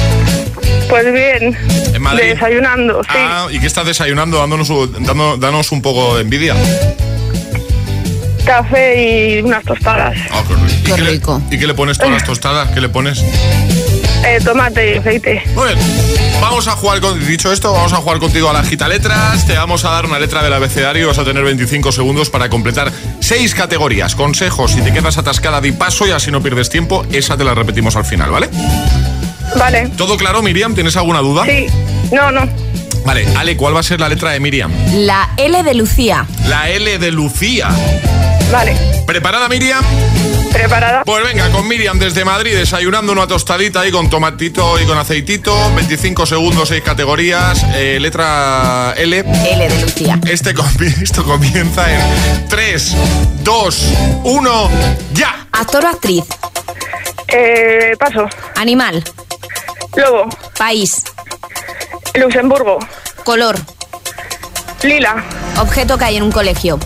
Pues 0.88 1.12
bien. 1.12 1.58
¿En 1.92 2.00
Madrid? 2.00 2.34
Desayunando, 2.34 3.02
sí. 3.02 3.08
Ah, 3.18 3.48
¿y 3.50 3.58
qué 3.58 3.66
estás 3.66 3.86
desayunando? 3.86 4.38
Dándonos, 4.38 4.68
dando- 5.02 5.36
danos 5.38 5.72
un 5.72 5.82
poco 5.82 6.14
de 6.14 6.22
envidia. 6.22 6.54
Café 8.46 9.38
y 9.38 9.42
unas 9.42 9.64
tostadas. 9.64 10.16
Ah, 10.30 10.44
qué 10.46 10.54
rico. 10.54 10.78
¿Y 10.78 10.94
qué 10.94 11.02
le- 11.02 11.56
¿Y 11.56 11.58
qué 11.58 11.66
le 11.66 11.74
pones 11.74 11.98
todas 11.98 12.12
las 12.12 12.24
tostadas? 12.24 12.68
¿Qué 12.70 12.80
le 12.80 12.88
pones? 12.90 13.20
Eh, 14.24 14.40
tomate 14.42 14.94
y 14.94 14.98
aceite. 14.98 15.42
Muy 15.54 15.66
bien. 15.66 15.78
Vamos 16.40 16.66
a 16.68 16.72
jugar 16.72 17.00
con. 17.00 17.26
Dicho 17.26 17.52
esto, 17.52 17.72
vamos 17.72 17.92
a 17.92 17.96
jugar 17.96 18.18
contigo 18.18 18.48
a 18.48 18.52
la 18.52 18.62
gita 18.62 18.88
letras. 18.88 19.46
Te 19.46 19.54
vamos 19.54 19.84
a 19.84 19.90
dar 19.90 20.06
una 20.06 20.18
letra 20.18 20.42
del 20.42 20.52
abecedario 20.52 21.04
y 21.04 21.06
vas 21.06 21.18
a 21.18 21.24
tener 21.24 21.42
25 21.44 21.92
segundos 21.92 22.30
para 22.30 22.48
completar 22.48 22.90
seis 23.20 23.54
categorías. 23.54 24.14
Consejos, 24.14 24.72
si 24.72 24.80
te 24.82 24.92
quedas 24.92 25.18
atascada, 25.18 25.60
di 25.60 25.72
paso 25.72 26.06
y 26.06 26.10
así 26.10 26.30
no 26.30 26.42
pierdes 26.42 26.70
tiempo. 26.70 27.04
Esa 27.12 27.36
te 27.36 27.44
la 27.44 27.54
repetimos 27.54 27.96
al 27.96 28.04
final, 28.04 28.30
¿vale? 28.30 28.48
Vale. 29.56 29.90
¿Todo 29.96 30.16
claro, 30.16 30.42
Miriam? 30.42 30.74
¿Tienes 30.74 30.96
alguna 30.96 31.20
duda? 31.20 31.44
Sí. 31.44 31.66
No, 32.12 32.30
no. 32.30 32.48
Vale, 33.04 33.26
Ale, 33.36 33.56
¿cuál 33.56 33.76
va 33.76 33.80
a 33.80 33.82
ser 33.82 34.00
la 34.00 34.08
letra 34.08 34.30
de 34.30 34.40
Miriam? 34.40 34.72
La 34.94 35.30
L 35.36 35.62
de 35.62 35.74
Lucía. 35.74 36.26
La 36.46 36.70
L 36.70 36.98
de 36.98 37.12
Lucía. 37.12 37.68
Vale. 38.54 38.76
¿Preparada, 39.04 39.48
Miriam? 39.48 39.84
Preparada. 40.52 41.02
Pues 41.04 41.24
venga, 41.24 41.50
con 41.50 41.66
Miriam 41.66 41.98
desde 41.98 42.24
Madrid, 42.24 42.56
desayunando 42.56 43.10
una 43.10 43.26
tostadita 43.26 43.80
ahí 43.80 43.90
con 43.90 44.08
tomatito 44.08 44.78
y 44.80 44.84
con 44.84 44.96
aceitito. 44.96 45.52
25 45.74 46.24
segundos, 46.24 46.68
6 46.68 46.80
categorías. 46.84 47.60
eh, 47.74 47.98
letra 48.00 48.94
L. 48.96 49.18
L 49.18 49.68
de 49.68 49.80
Lucía. 49.82 50.20
Este 50.28 50.54
comi- 50.54 50.94
esto 51.02 51.24
comienza 51.24 51.92
en 51.92 52.48
3, 52.48 52.96
2, 53.42 53.78
1, 54.22 54.70
ya. 55.14 55.48
Actor 55.50 55.84
o 55.86 55.88
actriz. 55.88 56.24
Eh, 57.26 57.96
paso. 57.98 58.28
Animal. 58.54 59.02
Lobo. 59.96 60.28
País. 60.56 61.02
Luxemburgo. 62.14 62.78
Color. 63.24 63.58
Lila. 64.84 65.24
Objeto 65.58 65.98
que 65.98 66.04
hay 66.04 66.16
en 66.18 66.22
un 66.22 66.30
colegio. 66.30 66.78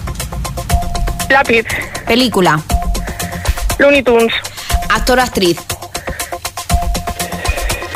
Lápiz. 1.28 1.64
Película. 2.06 2.60
Looney 3.78 4.02
Tunes. 4.02 4.32
actor 4.90 5.18
o 5.18 5.22
actriz. 5.22 5.58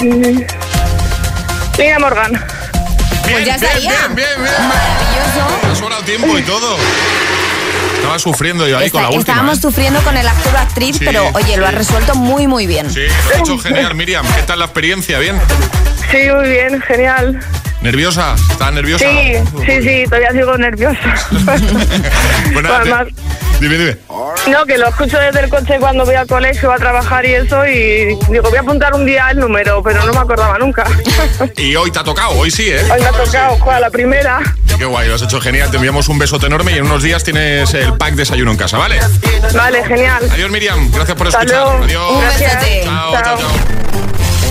Lina 0.00 1.98
Morgan. 1.98 2.32
Pues 3.22 3.46
ya 3.46 3.56
bien, 3.56 3.64
estaría. 3.64 3.90
bien, 3.90 4.14
bien, 4.14 4.28
bien. 4.42 4.68
Maravilloso. 4.68 5.70
Ha 5.70 5.74
sobrado 5.76 6.02
tiempo 6.02 6.38
y 6.38 6.42
todo. 6.42 6.76
Estaba 7.96 8.18
sufriendo 8.18 8.66
yo 8.68 8.78
ahí 8.78 8.90
con 8.90 9.00
la 9.02 9.08
última. 9.08 9.20
estábamos 9.20 9.58
¿eh? 9.58 9.62
sufriendo 9.62 10.00
con 10.02 10.16
el 10.16 10.26
actor 10.26 10.54
o 10.54 10.58
actriz, 10.58 10.96
Sí. 10.98 11.04
pero 11.04 11.30
oye, 11.34 11.56
lo 11.56 11.66
has 11.66 11.74
resuelto 11.74 12.14
muy, 12.16 12.46
muy 12.46 12.66
bien. 12.66 12.90
Sí, 12.92 13.00
lo 13.06 13.34
has 13.34 13.40
hecho 13.40 13.58
genial, 13.58 13.94
Miriam. 13.94 14.26
¿Qué 14.34 14.42
tal 14.42 14.58
la 14.58 14.66
experiencia? 14.66 15.18
¿Bien? 15.20 15.40
Sí, 16.12 16.28
muy 16.30 16.48
bien, 16.48 16.80
genial. 16.82 17.40
¿Nerviosa? 17.80 18.36
¿Estás 18.50 18.72
nerviosa? 18.72 19.04
Sí, 19.04 19.32
sí, 19.66 19.82
sí, 19.82 20.04
todavía 20.04 20.30
sigo 20.30 20.56
nerviosa. 20.56 20.98
Además, 22.76 23.06
Dime, 23.58 23.76
dime. 23.78 23.96
no, 24.50 24.64
que 24.66 24.76
lo 24.78 24.88
escucho 24.88 25.18
desde 25.18 25.40
el 25.40 25.48
coche 25.48 25.78
cuando 25.80 26.04
voy 26.04 26.14
al 26.16 26.26
colegio 26.26 26.70
a 26.72 26.76
trabajar 26.76 27.24
y 27.24 27.34
eso, 27.34 27.66
y 27.66 28.16
digo, 28.30 28.42
voy 28.50 28.56
a 28.56 28.60
apuntar 28.60 28.92
un 28.94 29.04
día 29.06 29.30
el 29.30 29.38
número, 29.38 29.82
pero 29.82 30.04
no 30.04 30.12
me 30.12 30.18
acordaba 30.18 30.58
nunca. 30.58 30.84
Y 31.56 31.74
hoy 31.76 31.90
te 31.90 31.98
ha 32.00 32.04
tocado, 32.04 32.30
hoy 32.32 32.50
sí, 32.50 32.68
¿eh? 32.70 32.82
Hoy 32.92 33.00
me 33.00 33.06
ha 33.06 33.12
tocado, 33.12 33.56
joder, 33.58 33.80
la 33.80 33.90
primera. 33.90 34.40
Qué 34.78 34.84
guay, 34.84 35.08
lo 35.08 35.14
has 35.14 35.22
hecho 35.22 35.40
genial. 35.40 35.70
Te 35.70 35.76
enviamos 35.76 36.08
un 36.08 36.18
besote 36.18 36.46
enorme 36.46 36.72
y 36.72 36.78
en 36.78 36.84
unos 36.86 37.02
días 37.02 37.22
tienes 37.24 37.72
el 37.74 37.94
pack 37.96 38.14
desayuno 38.14 38.50
en 38.50 38.56
casa, 38.56 38.78
¿vale? 38.78 38.98
Vale, 39.54 39.84
genial. 39.84 40.22
Adiós, 40.30 40.50
Miriam. 40.50 40.90
Gracias 40.92 41.16
por 41.16 41.28
Hasta 41.28 41.42
escuchar. 41.42 41.62
luego. 41.62 41.84
Adiós. 41.84 42.10
Un 42.10 42.84
Chao. 42.84 43.12
chao, 43.12 43.38
chao. 43.38 44.21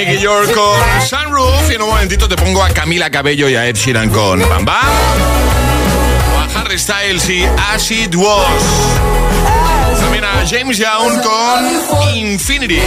Nicky 0.00 0.18
York 0.18 0.54
con 0.54 0.80
Sunroof 1.06 1.70
y 1.70 1.74
en 1.74 1.82
un 1.82 1.90
momentito 1.90 2.26
te 2.26 2.34
pongo 2.34 2.62
a 2.62 2.70
Camila 2.70 3.10
Cabello 3.10 3.50
y 3.50 3.54
a 3.56 3.66
Ed 3.66 3.76
Sheeran 3.76 4.08
con 4.08 4.40
Bam 4.40 4.64
Bam. 4.64 4.76
O 6.34 6.38
a 6.38 6.58
Harry 6.58 6.78
Styles 6.78 7.28
y 7.28 7.44
As 7.44 7.90
It 7.90 8.14
Was. 8.14 8.46
También 10.00 10.24
a 10.24 10.42
James 10.48 10.78
Young 10.78 11.20
con 11.20 12.16
Infinity. 12.16 12.80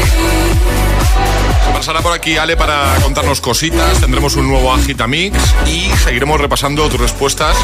Pasará 1.74 2.02
por 2.02 2.14
aquí 2.14 2.38
Ale 2.38 2.56
para 2.56 2.96
contarnos 3.02 3.42
cositas, 3.42 4.00
tendremos 4.00 4.36
un 4.36 4.48
nuevo 4.48 4.72
Agitamix 4.74 5.38
y 5.68 5.90
seguiremos 6.04 6.40
repasando 6.40 6.88
tus 6.88 7.00
respuestas 7.00 7.58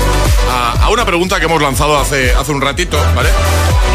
a, 0.52 0.89
una 0.89 1.06
pregunta 1.06 1.39
que 1.39 1.45
hemos 1.45 1.62
lanzado 1.62 1.98
hace, 1.98 2.34
hace 2.34 2.52
un 2.52 2.60
ratito, 2.60 2.98
¿vale? 3.15 3.30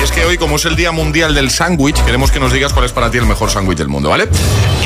Y 0.00 0.04
es 0.04 0.12
que 0.12 0.24
hoy, 0.24 0.38
como 0.38 0.56
es 0.56 0.64
el 0.64 0.76
Día 0.76 0.92
Mundial 0.92 1.34
del 1.34 1.50
Sándwich, 1.50 2.02
queremos 2.04 2.30
que 2.30 2.40
nos 2.40 2.52
digas 2.52 2.72
cuál 2.72 2.86
es 2.86 2.92
para 2.92 3.10
ti 3.10 3.18
el 3.18 3.26
mejor 3.26 3.50
sándwich 3.50 3.76
del 3.76 3.88
mundo, 3.88 4.08
¿vale? 4.08 4.28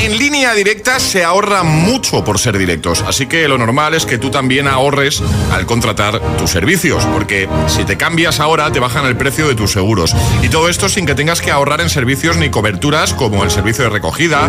En 0.02 0.18
línea 0.18 0.54
directa 0.54 0.98
se 0.98 1.22
ahorra 1.22 1.62
mucho 1.62 2.24
por 2.24 2.38
ser 2.38 2.58
directos, 2.58 3.02
así 3.02 3.26
que 3.26 3.46
lo 3.46 3.58
normal 3.58 3.94
es 3.94 4.06
que 4.06 4.18
tú 4.18 4.30
también 4.30 4.66
ahorres 4.66 5.22
al 5.52 5.66
contratar 5.66 6.20
tus 6.38 6.50
servicios, 6.50 7.04
porque 7.12 7.48
si 7.68 7.84
te 7.84 7.96
cambias 7.96 8.40
ahora 8.40 8.72
te 8.72 8.80
bajan 8.80 9.06
el 9.06 9.16
precio 9.16 9.46
de 9.46 9.54
tus 9.54 9.72
seguros. 9.72 10.16
Y 10.42 10.48
todo 10.48 10.68
esto 10.68 10.88
sin 10.88 11.06
que 11.06 11.14
tengas 11.14 11.40
que 11.40 11.50
ahorrar 11.50 11.80
en 11.80 11.90
servicios 11.90 12.36
ni 12.38 12.48
coberturas 12.48 13.12
como 13.12 13.44
el 13.44 13.50
servicio 13.50 13.84
de 13.84 13.90
recogida, 13.90 14.48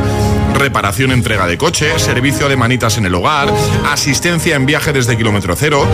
reparación 0.55 0.78
entrega 1.11 1.47
de 1.47 1.57
coche, 1.57 1.97
servicio 1.99 2.47
de 2.49 2.55
manitas 2.55 2.97
en 2.97 3.05
el 3.05 3.13
hogar, 3.13 3.53
asistencia 3.85 4.55
en 4.55 4.65
viaje 4.65 4.93
desde 4.93 5.17
kilómetro 5.17 5.55
cero. 5.55 5.87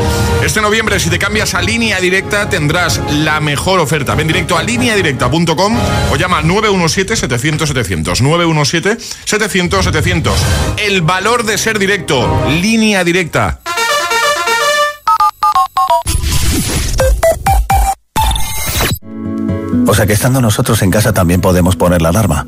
Este 0.43 0.61
noviembre, 0.61 0.99
si 0.99 1.09
te 1.09 1.19
cambias 1.19 1.53
a 1.53 1.61
línea 1.61 1.99
directa, 1.99 2.49
tendrás 2.49 3.01
la 3.11 3.39
mejor 3.39 3.79
oferta. 3.79 4.15
Ven 4.15 4.27
directo 4.27 4.57
a 4.57 4.63
lineadirecta.com 4.63 5.77
o 6.11 6.15
llama 6.15 6.41
917-700-700. 6.43 8.21
917-700-700. 9.25 10.31
El 10.77 11.01
valor 11.01 11.43
de 11.45 11.57
ser 11.57 11.77
directo. 11.79 12.45
Línea 12.49 13.03
directa. 13.03 13.59
O 19.87 19.93
sea 19.93 20.05
que 20.05 20.13
estando 20.13 20.41
nosotros 20.41 20.81
en 20.81 20.91
casa 20.91 21.13
también 21.13 21.41
podemos 21.41 21.75
poner 21.75 22.01
la 22.01 22.09
alarma. 22.09 22.47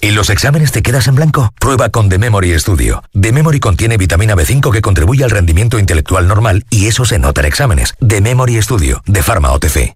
¿Y 0.00 0.12
los 0.12 0.30
exámenes 0.30 0.70
te 0.70 0.80
quedas 0.80 1.08
en 1.08 1.16
blanco? 1.16 1.52
Prueba 1.58 1.88
con 1.88 2.08
The 2.08 2.18
Memory 2.18 2.56
Studio. 2.60 3.02
The 3.20 3.32
Memory 3.32 3.58
contiene 3.58 3.96
vitamina 3.96 4.36
B5 4.36 4.70
que 4.70 4.80
contribuye 4.80 5.24
al 5.24 5.30
rendimiento 5.30 5.76
intelectual 5.76 6.28
normal 6.28 6.64
y 6.70 6.86
eso 6.86 7.04
se 7.04 7.18
nota 7.18 7.40
en 7.40 7.48
exámenes. 7.48 7.94
The 8.06 8.20
Memory 8.20 8.62
Studio, 8.62 9.02
de 9.06 9.22
Pharma 9.24 9.50
OTC. 9.50 9.92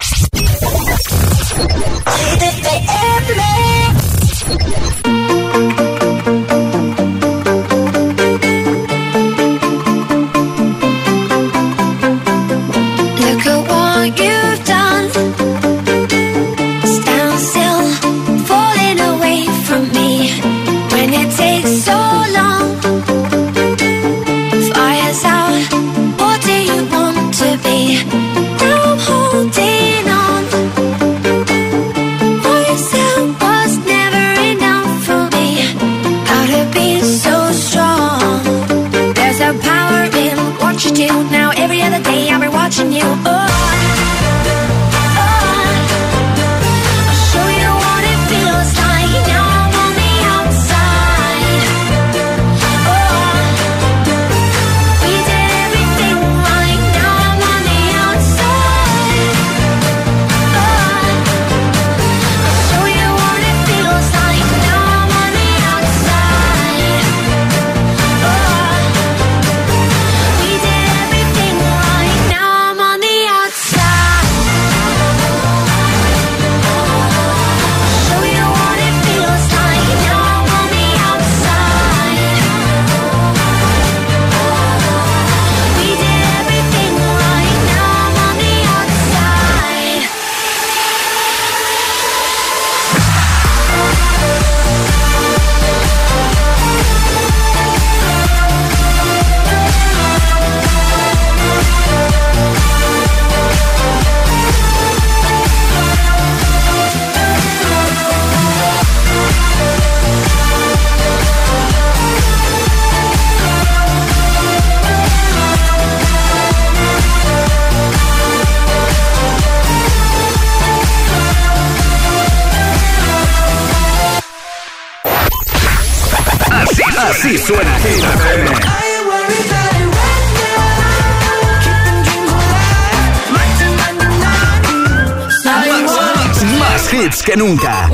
Nunca. 137.43 137.89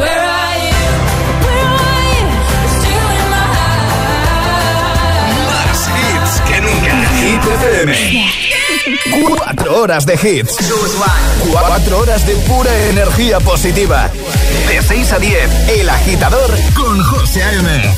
Más 5.47 5.89
hits 5.89 6.41
que 6.43 6.61
nunca. 6.61 7.09
Hit 7.19 7.43
FM. 7.45 7.93
Cuatro 9.27 9.81
horas 9.81 10.05
de 10.05 10.15
hits. 10.15 10.57
Cuatro 11.51 11.99
horas 12.01 12.27
de 12.27 12.35
pura 12.37 12.71
energía 12.91 13.41
positiva. 13.41 14.11
De 14.69 14.83
6 14.83 15.13
a 15.13 15.19
10, 15.19 15.69
El 15.81 15.89
Agitador 15.89 16.51
con 16.75 17.03
José 17.03 17.43
A.M. 17.43 17.98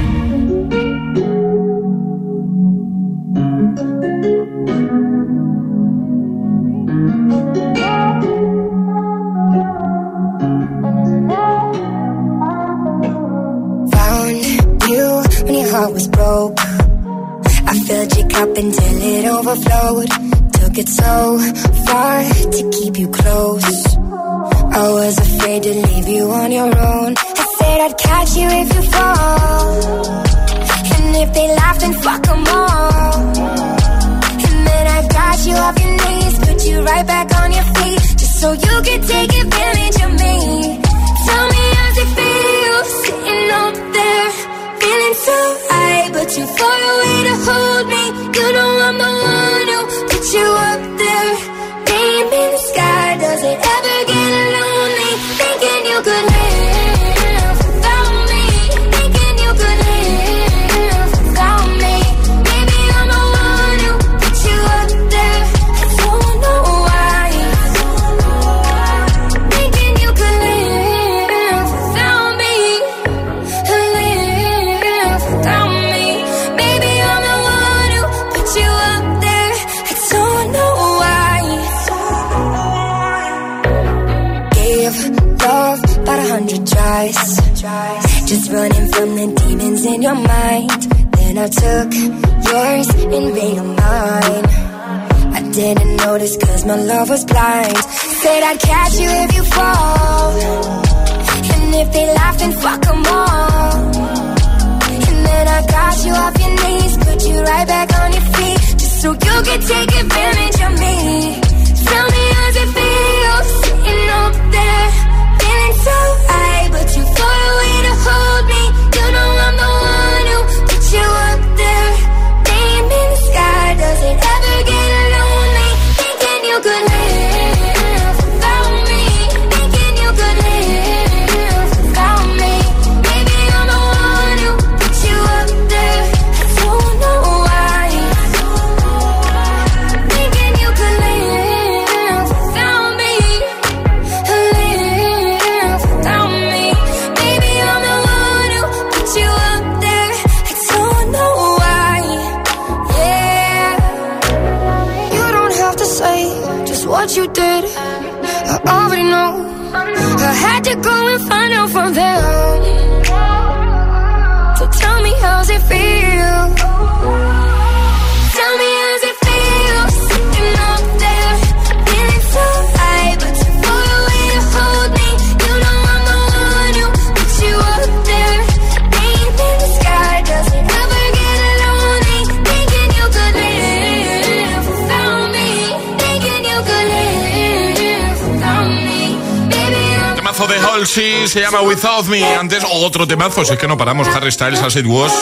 Halsey 190.81 191.27
se 191.27 191.41
llama 191.41 191.61
Without 191.61 192.07
Me. 192.07 192.25
Antes 192.35 192.63
otro 192.67 193.07
temazo, 193.07 193.45
si 193.45 193.53
es 193.53 193.59
que 193.59 193.67
no 193.67 193.77
paramos. 193.77 194.07
Harry 194.07 194.31
Styles, 194.31 194.61
As 194.61 194.75
It 194.75 194.87
Was. 194.87 195.13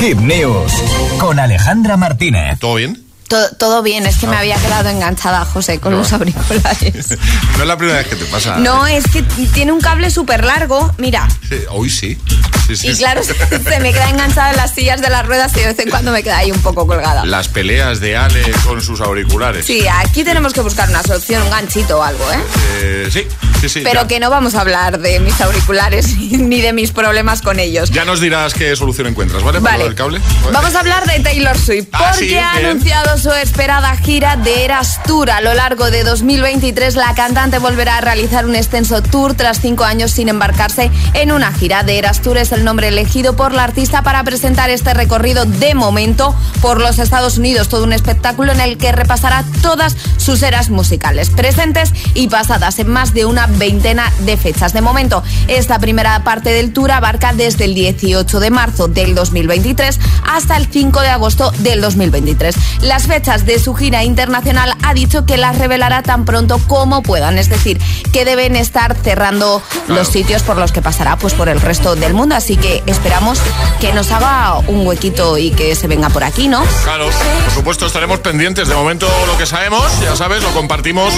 Hit 0.00 0.18
News 0.18 0.70
con 1.18 1.40
Alejandra 1.40 1.96
Martínez. 1.96 2.58
¿Todo 2.58 2.74
bien? 2.74 3.02
To- 3.32 3.56
todo 3.56 3.82
bien, 3.82 4.04
es 4.04 4.16
que 4.18 4.26
me 4.26 4.36
había 4.36 4.56
quedado 4.56 4.90
enganchada, 4.90 5.46
José, 5.46 5.78
con 5.80 5.92
los 5.96 6.12
auriculares. 6.12 7.06
No 7.56 7.62
es 7.62 7.68
la 7.68 7.76
primera 7.78 7.98
vez 7.98 8.08
que 8.08 8.16
te 8.16 8.24
pasa. 8.26 8.56
No, 8.56 8.86
es 8.86 9.04
que 9.10 9.22
tiene 9.22 9.72
un 9.72 9.80
cable 9.80 10.10
súper 10.10 10.44
largo, 10.44 10.92
mira. 10.98 11.28
Sí, 11.48 11.56
Hoy 11.70 11.88
sí. 11.90 12.18
Sí, 12.66 12.76
sí, 12.76 12.88
Y 12.88 12.92
sí. 12.94 12.98
claro, 12.98 13.22
se 13.24 13.80
me 13.80 13.92
queda 13.92 14.10
enganchada 14.10 14.50
en 14.50 14.56
las 14.56 14.72
sillas 14.74 15.00
de 15.00 15.08
las 15.10 15.24
ruedas 15.26 15.52
y 15.56 15.60
de 15.60 15.66
vez 15.66 15.78
en 15.78 15.88
cuando 15.90 16.12
me 16.12 16.22
queda 16.22 16.38
ahí 16.38 16.50
un 16.50 16.60
poco 16.60 16.86
colgada. 16.86 17.24
Las 17.24 17.48
peleas 17.48 18.00
de 18.00 18.16
Ale 18.16 18.42
con 18.66 18.80
sus 18.82 19.00
auriculares. 19.00 19.64
Sí, 19.66 19.84
aquí 19.88 20.24
tenemos 20.24 20.52
que 20.52 20.60
buscar 20.60 20.88
una 20.90 21.02
solución, 21.02 21.42
un 21.42 21.50
ganchito 21.50 21.98
o 21.98 22.02
algo, 22.02 22.24
¿eh? 22.32 22.38
Eh, 22.80 23.08
sí, 23.10 23.26
sí, 23.60 23.68
sí. 23.68 23.80
Pero 23.82 24.02
ya. 24.02 24.08
que 24.08 24.20
no 24.20 24.28
vamos 24.30 24.54
a 24.54 24.60
hablar 24.60 24.98
de 25.00 25.20
mis 25.20 25.40
auriculares 25.40 26.16
ni 26.18 26.60
de 26.60 26.72
mis 26.72 26.90
problemas 26.92 27.40
con 27.42 27.58
ellos. 27.60 27.90
Ya 27.90 28.04
nos 28.04 28.20
dirás 28.20 28.54
qué 28.54 28.74
solución 28.76 29.06
encuentras, 29.08 29.42
¿vale? 29.42 29.60
Para 29.60 29.72
Vale. 29.76 29.84
del 29.84 29.94
cable. 29.94 30.20
Vamos 30.52 30.74
a 30.74 30.80
hablar 30.80 31.06
de 31.06 31.20
Taylor 31.20 31.56
Swift 31.58 31.88
Ah, 31.92 32.10
porque 32.12 32.28
sí, 32.28 32.34
ha 32.36 32.52
anunciado 32.52 33.16
su 33.22 33.30
esperada 33.30 33.94
gira 33.98 34.34
de 34.34 34.64
Eras 34.64 35.00
Tour. 35.04 35.30
A 35.30 35.40
lo 35.40 35.54
largo 35.54 35.92
de 35.92 36.02
2023 36.02 36.96
la 36.96 37.14
cantante 37.14 37.60
volverá 37.60 37.98
a 37.98 38.00
realizar 38.00 38.46
un 38.46 38.56
extenso 38.56 39.00
tour 39.00 39.34
tras 39.34 39.60
cinco 39.60 39.84
años 39.84 40.10
sin 40.10 40.28
embarcarse 40.28 40.90
en 41.14 41.30
una 41.30 41.52
gira. 41.52 41.84
De 41.84 41.98
Eras 41.98 42.20
Tour 42.20 42.38
es 42.38 42.50
el 42.50 42.64
nombre 42.64 42.88
elegido 42.88 43.36
por 43.36 43.52
la 43.52 43.62
artista 43.62 44.02
para 44.02 44.24
presentar 44.24 44.70
este 44.70 44.92
recorrido 44.92 45.44
de 45.44 45.72
momento 45.76 46.34
por 46.60 46.80
los 46.80 46.98
Estados 46.98 47.38
Unidos. 47.38 47.68
Todo 47.68 47.84
un 47.84 47.92
espectáculo 47.92 48.50
en 48.50 48.60
el 48.60 48.76
que 48.76 48.90
repasará 48.90 49.44
todas 49.62 49.96
sus 50.16 50.42
eras 50.42 50.68
musicales, 50.68 51.30
presentes 51.30 51.92
y 52.14 52.26
pasadas 52.26 52.80
en 52.80 52.88
más 52.88 53.14
de 53.14 53.24
una 53.24 53.46
veintena 53.46 54.12
de 54.20 54.36
fechas. 54.36 54.72
De 54.72 54.80
momento, 54.80 55.22
esta 55.46 55.78
primera 55.78 56.24
parte 56.24 56.50
del 56.50 56.72
tour 56.72 56.90
abarca 56.90 57.32
desde 57.32 57.66
el 57.66 57.74
18 57.74 58.40
de 58.40 58.50
marzo 58.50 58.88
del 58.88 59.14
2023 59.14 60.00
hasta 60.26 60.56
el 60.56 60.66
5 60.66 61.00
de 61.02 61.08
agosto 61.08 61.52
del 61.58 61.80
2023. 61.80 62.56
Las 62.82 63.01
fechas 63.06 63.46
de 63.46 63.58
su 63.58 63.74
gira 63.74 64.04
internacional 64.04 64.74
ha 64.82 64.94
dicho 64.94 65.26
que 65.26 65.36
las 65.36 65.58
revelará 65.58 66.02
tan 66.02 66.24
pronto 66.24 66.58
como 66.66 67.02
puedan, 67.02 67.38
es 67.38 67.48
decir, 67.48 67.80
que 68.12 68.24
deben 68.24 68.56
estar 68.56 68.96
cerrando 68.96 69.62
los 69.88 70.08
sitios 70.08 70.42
por 70.42 70.56
los 70.56 70.72
que 70.72 70.82
pasará 70.82 71.16
pues 71.16 71.34
por 71.34 71.48
el 71.48 71.60
resto 71.60 71.96
del 71.96 72.14
mundo, 72.14 72.34
así 72.34 72.56
que 72.56 72.82
esperamos 72.86 73.40
que 73.80 73.92
nos 73.92 74.10
haga 74.10 74.58
un 74.68 74.86
huequito 74.86 75.38
y 75.38 75.50
que 75.50 75.74
se 75.74 75.86
venga 75.86 76.08
por 76.08 76.24
aquí, 76.24 76.48
¿no? 76.48 76.62
Claro, 76.84 77.06
por 77.44 77.54
supuesto 77.54 77.86
estaremos 77.86 78.20
pendientes. 78.20 78.68
De 78.68 78.74
momento 78.74 79.08
lo 79.26 79.36
que 79.38 79.46
sabemos, 79.46 79.84
ya 80.00 80.16
sabes, 80.16 80.42
lo 80.42 80.50
compartimos 80.50 81.12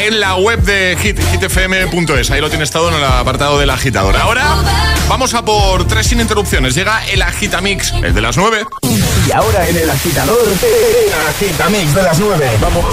en 0.00 0.20
la 0.20 0.36
web 0.36 0.62
de 0.62 0.96
hit, 1.00 1.18
hitfm.es. 1.18 2.30
Ahí 2.30 2.40
lo 2.40 2.50
tienes 2.50 2.70
todo 2.70 2.88
en 2.90 2.96
el 2.96 3.04
apartado 3.04 3.58
del 3.58 3.70
agitador. 3.70 4.16
Ahora 4.16 4.56
vamos 5.08 5.34
a 5.34 5.44
por 5.44 5.86
tres 5.86 6.06
sin 6.06 6.20
interrupciones. 6.20 6.74
Llega 6.74 7.04
el 7.06 7.22
agitamix, 7.22 7.92
el 8.02 8.14
de 8.14 8.20
las 8.20 8.36
nueve. 8.36 8.64
Y 9.26 9.32
ahora 9.32 9.68
en 9.68 9.76
el 9.76 9.88
agitador, 9.88 10.48
eh, 10.62 11.06
el 11.06 11.12
agitamix 11.28 11.94
de 11.94 12.02
las 12.02 12.18
9. 12.18 12.50
Vamos. 12.60 12.84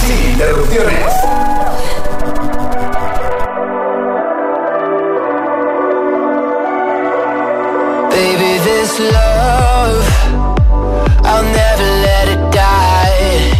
Sin 0.00 0.30
interrupciones. 0.30 1.12
Baby, 8.10 8.58
this 8.62 9.00
love, 9.00 10.04
I'll 11.24 11.42
never 11.42 11.88
let 12.06 12.28
it 12.28 12.42
die. 12.52 13.50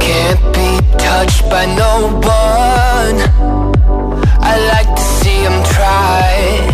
Can't 0.00 0.44
be 0.54 0.80
touched 0.96 1.48
by 1.50 1.66
no 1.66 2.20
one. 2.22 3.18
I 4.40 4.56
like 4.72 4.94
to 4.96 5.02
see 5.20 5.42
him 5.44 5.62
try. 5.74 6.73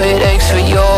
it 0.00 0.22
aches 0.22 0.50
for 0.50 0.58
your 0.58 0.97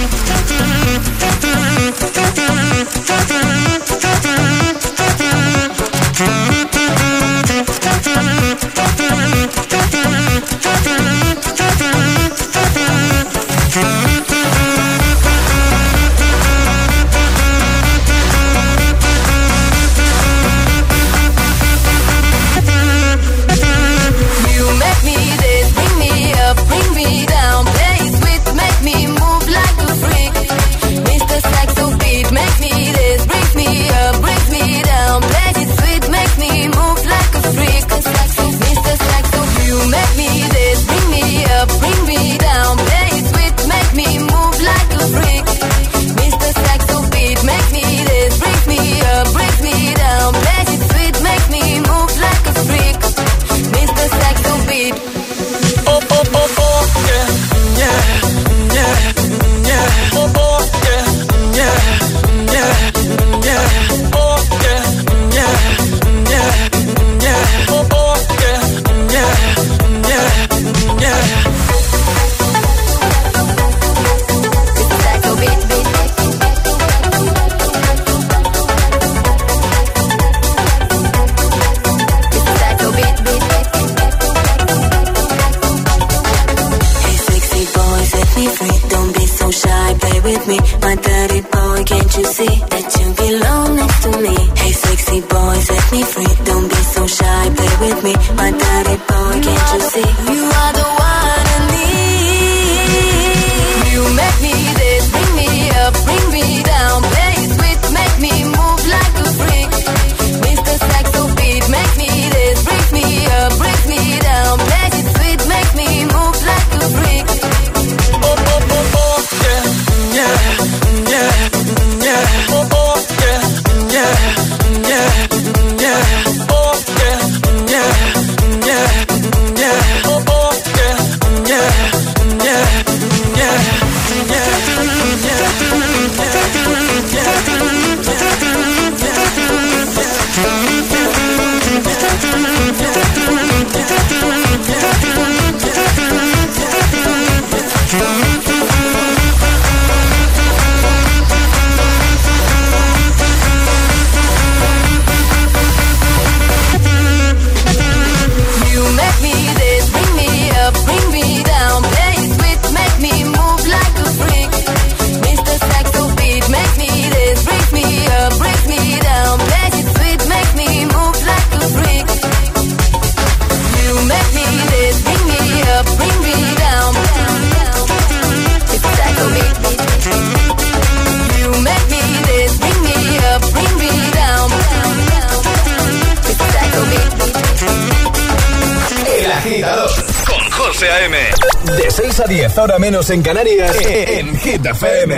10 192.53 192.79
menos 192.79 193.09
en 193.09 193.21
Canarias 193.21 193.75
e-, 193.79 194.03
e-, 194.03 194.19
en 194.19 194.35
Hit 194.35 194.65
FM. 194.65 195.13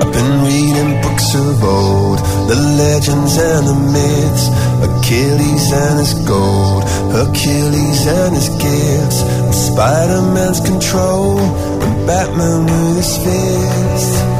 I've 0.00 0.12
been 0.12 0.44
reading 0.44 1.00
books 1.02 1.34
of 1.34 1.64
old, 1.64 2.18
the 2.48 2.54
legends 2.78 3.36
and 3.38 3.66
the 3.66 3.74
myths, 3.90 4.46
Achilles 4.86 5.72
and 5.72 5.98
his 5.98 6.14
gold, 6.28 6.84
Hercules 7.12 8.06
and 8.06 8.36
his 8.36 8.48
gifts, 8.50 9.20
Spider-Man's 9.66 10.60
control, 10.60 11.40
and 11.40 12.06
Batman 12.06 12.66
with 12.66 12.96
his 12.98 13.16
fist. 13.18 14.39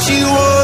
what 0.00 0.08
you 0.08 0.24
want. 0.24 0.59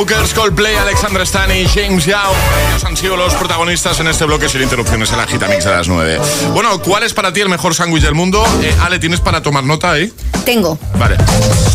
Chainsmokers, 0.00 0.32
Coldplay, 0.32 0.76
Alexandra 0.76 1.24
Stan 1.24 1.50
y 1.50 1.66
James 1.66 2.06
Yao. 2.06 2.32
Ellos 2.70 2.84
han 2.84 2.96
sido 2.96 3.18
los 3.18 3.34
protagonistas 3.34 4.00
en 4.00 4.08
este 4.08 4.24
bloque 4.24 4.48
sin 4.48 4.62
interrupciones 4.62 5.12
en 5.12 5.18
la 5.18 5.26
gita 5.26 5.46
mix 5.46 5.64
de 5.64 5.72
las 5.72 5.88
9. 5.88 6.18
Bueno, 6.54 6.80
¿cuál 6.80 7.02
es 7.02 7.12
para 7.12 7.34
ti 7.34 7.40
el 7.40 7.50
mejor 7.50 7.74
sándwich 7.74 8.02
del 8.02 8.14
mundo? 8.14 8.42
Eh, 8.62 8.74
Ale, 8.80 8.98
¿tienes 8.98 9.20
para 9.20 9.42
tomar 9.42 9.62
nota 9.62 9.92
ahí? 9.92 10.10
Tengo. 10.46 10.78
Vale. 10.98 11.18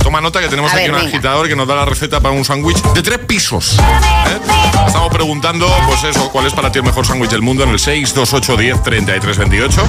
Toma 0.01 0.21
nota 0.21 0.41
que 0.41 0.47
tenemos 0.47 0.73
aquí 0.73 0.89
un 0.89 0.95
agitador 0.95 1.47
que 1.47 1.55
nos 1.55 1.67
da 1.67 1.75
la 1.75 1.85
receta 1.85 2.19
para 2.19 2.33
un 2.33 2.43
sándwich 2.43 2.81
de 2.81 3.03
tres 3.03 3.19
pisos. 3.19 3.77
¿eh? 3.77 4.39
Estamos 4.87 5.13
preguntando, 5.13 5.67
pues 5.87 6.03
eso, 6.05 6.31
¿cuál 6.31 6.47
es 6.47 6.53
para 6.53 6.71
ti 6.71 6.79
el 6.79 6.85
mejor 6.85 7.05
sándwich 7.05 7.29
del 7.29 7.43
mundo? 7.43 7.63
En 7.63 7.69
el 7.69 7.79
628 7.79 8.57
10 8.57 8.83
33 8.83 9.37
28. 9.37 9.81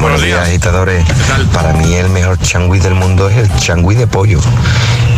Buenos 0.00 0.20
días, 0.20 0.40
agitadores. 0.40 1.04
Para 1.54 1.72
mí 1.72 1.94
el 1.94 2.10
mejor 2.10 2.38
changui 2.38 2.78
del 2.80 2.94
mundo 2.94 3.30
es 3.30 3.38
el 3.38 3.56
changui 3.58 3.94
de 3.94 4.06
pollo. 4.06 4.40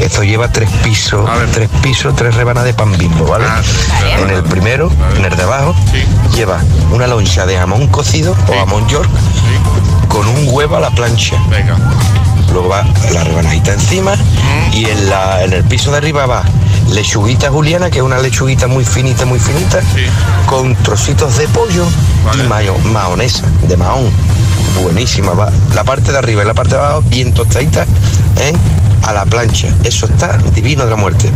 Esto 0.01 0.23
lleva 0.23 0.49
tres 0.49 0.71
pisos, 0.83 1.29
tres 1.53 1.69
pisos, 1.83 2.15
tres 2.15 2.35
rebanas 2.35 2.65
de 2.65 2.73
pan 2.75 2.97
bimbo, 2.97 3.27
¿vale? 3.27 3.47
Ah, 3.49 3.61
en 4.19 4.31
el 4.31 4.43
primero, 4.45 4.91
en 5.17 5.25
el 5.25 5.37
de 5.37 5.43
abajo, 5.43 5.75
lleva 6.35 6.61
una 6.93 7.07
loncha 7.07 7.47
de 7.47 7.57
jamón 7.57 7.89
cocido 7.89 8.37
o 8.49 8.53
jamón 8.53 8.89
york 8.89 9.11
con 10.09 10.27
un 10.27 10.49
huevo 10.51 10.77
a 10.77 10.81
la 10.81 10.91
plancha. 10.91 11.37
Venga. 11.51 11.77
Luego 12.53 12.69
va 12.69 12.85
la 13.13 13.25
rebanadita 13.25 13.75
encima 13.75 14.15
y 14.73 14.87
en, 14.87 15.11
la, 15.11 15.45
en 15.45 15.53
el 15.53 15.65
piso 15.65 15.91
de 15.91 15.99
arriba 15.99 16.27
va 16.27 16.43
lechuguita 16.91 17.51
juliana, 17.51 17.91
que 17.91 17.99
es 17.99 18.05
una 18.05 18.19
lechuguita 18.19 18.67
muy 18.69 18.85
finita, 18.85 19.27
muy 19.27 19.39
finita, 19.39 19.81
con 20.47 20.75
trocitos 20.77 21.37
de 21.37 21.47
pollo 21.49 21.87
y 22.35 22.47
mayo, 22.47 22.77
mahonesa, 22.79 23.45
de 23.67 23.77
mahón 23.77 24.11
buenísima. 24.83 25.33
Va. 25.33 25.51
La 25.75 25.85
parte 25.85 26.13
de 26.13 26.19
arriba 26.19 26.43
y 26.43 26.47
la 26.47 26.55
parte 26.55 26.75
de 26.75 26.81
abajo 26.81 27.03
bien 27.03 27.33
tostadita, 27.33 27.83
¿eh? 28.41 28.53
A 29.05 29.13
la 29.13 29.25
plancha. 29.25 29.69
Eso 29.85 30.07
está 30.07 30.37
divino 30.55 30.85
de 30.85 30.91
la 30.91 30.97
muerte. 30.97 31.31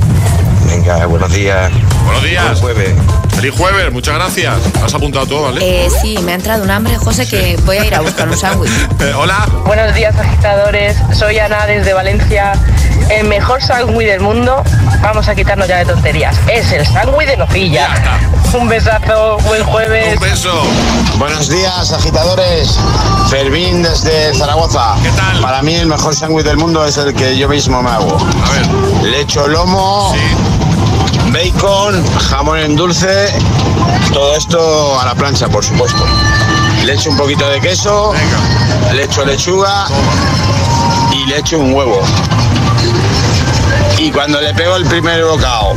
Venga, 0.67 1.07
buenos 1.07 1.33
días. 1.33 1.71
Buenos 2.05 2.23
días. 2.23 2.45
Feliz 2.45 2.61
jueves. 2.61 2.95
Feliz 3.35 3.55
jueves, 3.57 3.93
muchas 3.93 4.15
gracias. 4.15 4.55
Has 4.83 4.95
apuntado 4.95 5.27
todo, 5.27 5.43
¿vale? 5.43 5.61
Eh, 5.87 5.89
sí, 6.01 6.19
me 6.23 6.33
ha 6.33 6.35
entrado 6.37 6.63
un 6.63 6.71
hambre, 6.71 6.97
José, 6.97 7.27
que 7.27 7.57
voy 7.65 7.79
a 7.79 7.85
ir 7.85 7.95
a 7.95 8.01
buscar 8.01 8.29
un 8.29 8.37
sándwich. 8.37 8.71
Eh, 9.01 9.13
hola. 9.17 9.47
Buenos 9.67 9.95
días, 9.95 10.15
agitadores. 10.17 10.97
Soy 11.13 11.39
Ana 11.39 11.67
desde 11.67 11.93
Valencia. 11.93 12.53
El 13.11 13.27
mejor 13.27 13.63
sándwich 13.63 14.07
del 14.07 14.21
mundo, 14.21 14.63
vamos 15.03 15.29
a 15.29 15.35
quitarnos 15.35 15.67
ya 15.69 15.79
de 15.79 15.87
tonterías, 15.87 16.37
es 16.51 16.71
el 16.73 16.87
sándwich 16.87 17.27
de 17.27 17.37
nocilla. 17.37 17.89
Un 18.55 18.69
besazo, 18.69 19.39
buen 19.47 19.65
jueves. 19.65 20.15
Un 20.15 20.21
beso. 20.21 20.63
Buenos 21.17 21.49
días, 21.49 21.91
agitadores. 21.91 22.79
Fermín 23.31 23.83
desde 23.83 24.35
Zaragoza. 24.35 24.95
¿Qué 25.03 25.11
tal? 25.11 25.41
Para 25.41 25.63
mí 25.63 25.75
el 25.75 25.87
mejor 25.87 26.15
sándwich 26.15 26.45
del 26.45 26.59
mundo 26.59 26.85
es 26.85 26.99
el 26.99 27.15
que 27.15 27.37
yo 27.39 27.49
mismo 27.49 27.83
me 27.83 27.91
hago. 27.91 28.19
A 28.19 28.51
ver. 28.51 29.05
Le 29.05 29.21
echo 29.23 29.49
lomo, 29.49 30.15
bacon, 31.33 32.05
jamón 32.31 32.59
en 32.59 32.77
dulce, 32.77 33.33
todo 34.13 34.37
esto 34.37 35.01
a 35.01 35.07
la 35.07 35.15
plancha, 35.15 35.49
por 35.49 35.65
supuesto. 35.65 36.05
Le 36.85 36.93
echo 36.93 37.11
un 37.11 37.17
poquito 37.17 37.49
de 37.49 37.59
queso, 37.59 38.13
le 38.93 39.05
echo 39.05 39.25
lechuga 39.25 39.87
y 41.11 41.27
le 41.27 41.39
echo 41.39 41.59
un 41.59 41.73
huevo. 41.73 42.03
Y 43.97 44.11
cuando 44.11 44.41
le 44.41 44.53
pego 44.53 44.77
el 44.77 44.85
primer 44.85 45.25
bocado, 45.25 45.75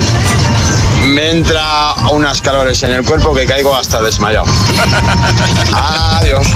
me 1.05 1.31
entra 1.31 1.93
unas 2.11 2.41
calores 2.41 2.81
en 2.83 2.91
el 2.91 3.05
cuerpo 3.05 3.33
que 3.33 3.45
caigo 3.45 3.75
hasta 3.75 4.01
desmayado. 4.01 4.45
Adiós. 5.73 6.47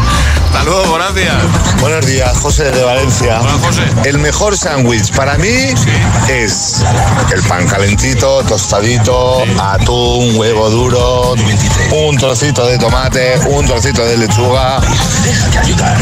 Hasta 0.50 0.64
luego, 0.64 0.96
gracias. 0.96 1.80
Buenos 1.80 2.06
días, 2.08 2.36
José 2.40 2.72
de 2.72 2.84
Valencia. 2.84 3.40
Hola, 3.40 3.60
José. 3.64 3.84
El 4.04 4.18
mejor 4.18 4.58
sándwich 4.58 5.12
para 5.14 5.38
mí 5.38 5.74
es 6.28 6.84
el 7.32 7.44
pan 7.44 7.68
calentito, 7.68 8.44
tostadito, 8.44 9.44
atún, 9.62 10.36
huevo 10.36 10.72
duro, 10.72 11.36
un 11.92 12.18
trocito 12.18 12.66
de 12.66 12.80
tomate, 12.80 13.40
un 13.48 13.68
trocito 13.68 14.04
de 14.04 14.18
lechuga 14.18 14.82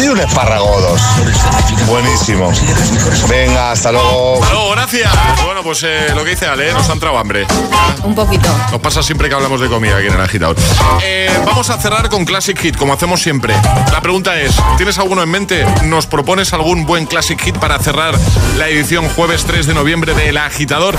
y 0.01 0.07
un 0.07 0.19
espárrago 0.19 0.71
o 0.71 0.81
dos. 0.81 1.01
Buenísimo. 1.87 2.49
Venga, 3.27 3.71
hasta 3.71 3.91
luego. 3.91 4.41
Hasta 4.41 4.53
luego, 4.53 4.71
gracias. 4.71 5.11
Bueno, 5.43 5.61
pues 5.61 5.83
eh, 5.83 6.07
lo 6.15 6.23
que 6.23 6.31
dice 6.31 6.45
Ale, 6.45 6.71
nos 6.71 6.89
ha 6.89 6.93
entrado 6.93 7.17
hambre. 7.17 7.45
Un 8.03 8.15
poquito. 8.15 8.47
Nos 8.71 8.79
pasa 8.79 9.03
siempre 9.03 9.27
que 9.27 9.35
hablamos 9.35 9.59
de 9.59 9.67
comida 9.67 9.97
aquí 9.97 10.07
en 10.07 10.13
el 10.13 10.21
agitador. 10.21 10.55
Eh, 11.03 11.29
vamos 11.45 11.69
a 11.69 11.77
cerrar 11.77 12.07
con 12.07 12.23
Classic 12.23 12.57
Hit, 12.57 12.77
como 12.77 12.93
hacemos 12.93 13.21
siempre. 13.21 13.53
La 13.91 13.99
pregunta 14.01 14.35
es, 14.35 14.36
¿tienes 14.77 14.99
alguno 14.99 15.23
en 15.23 15.29
mente? 15.29 15.65
¿Nos 15.85 16.05
propones 16.05 16.53
algún 16.53 16.85
buen 16.85 17.05
Classic 17.05 17.39
Hit 17.41 17.57
para 17.57 17.79
cerrar 17.79 18.13
la 18.57 18.67
edición 18.67 19.07
jueves 19.09 19.43
3 19.45 19.65
de 19.67 19.73
noviembre 19.73 20.13
de 20.13 20.29
El 20.29 20.37
Agitador? 20.37 20.95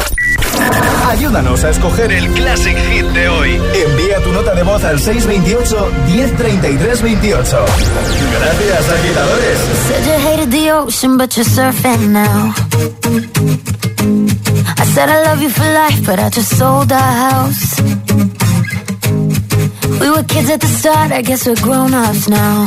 Ayúdanos 1.07 1.62
a 1.64 1.70
escoger 1.70 2.11
el 2.11 2.28
Classic 2.32 2.76
Hit 2.76 3.07
de 3.07 3.28
hoy. 3.28 3.51
Envía 3.74 4.22
tu 4.22 4.32
nota 4.32 4.55
de 4.55 4.62
voz 4.62 4.82
al 4.84 4.99
628 4.99 5.93
1033 6.07 7.03
28. 7.03 7.64
Gracias, 8.41 8.89
agitadores. 8.91 9.59
Said 9.89 10.05
you 10.05 10.28
hated 10.28 10.51
the 10.51 10.72
ocean, 10.72 11.16
but 11.16 11.36
you're 11.36 11.45
surfing 11.45 12.12
now. 12.12 12.55
I 14.78 14.84
said 14.84 15.09
I 15.09 15.22
love 15.24 15.41
you 15.43 15.51
for 15.51 15.64
life, 15.64 16.05
but 16.05 16.18
I 16.18 16.28
just 16.30 16.57
sold 16.57 16.93
our 16.93 16.99
house. 17.01 17.80
We 20.01 20.11
were 20.11 20.24
kids 20.24 20.51
at 20.51 20.61
the 20.61 20.66
start, 20.66 21.12
I 21.12 21.22
guess 21.22 21.47
we're 21.47 21.61
grown 21.62 21.95
ups 21.95 22.28
now. 22.28 22.66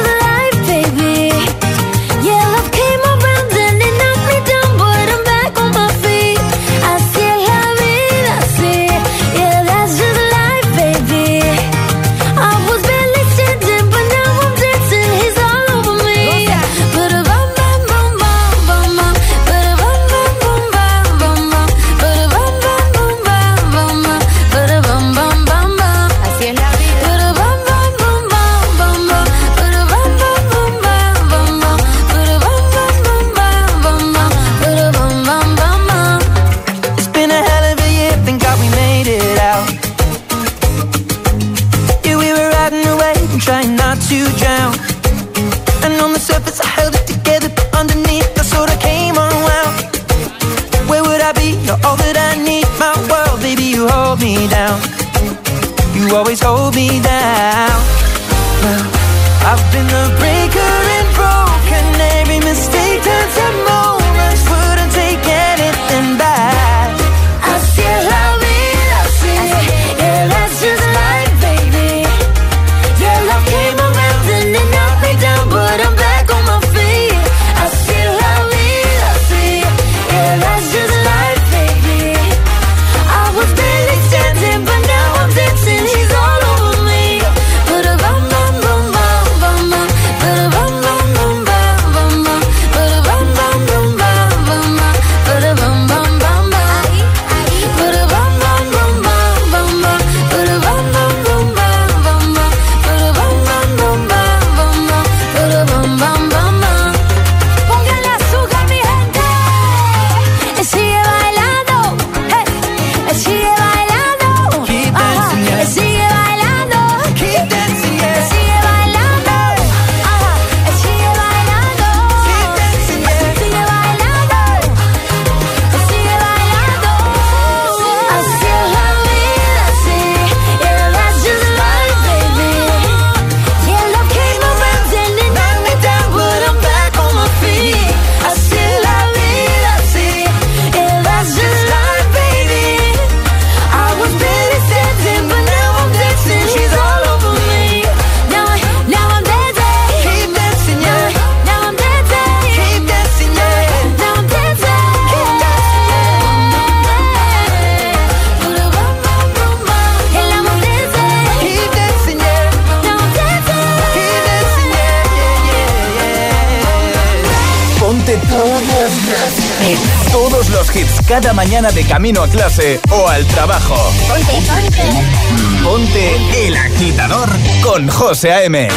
camino 172.11 172.23
a 172.23 172.27
clase 172.27 172.79
o 172.89 173.07
al 173.07 173.25
trabajo. 173.27 173.75
Ponte, 174.07 174.33
ponte. 174.47 175.63
Ponte 175.63 176.47
el 176.47 176.57
agitador 176.57 177.29
con 177.63 177.87
José 177.87 178.33
A.M. 178.33 178.67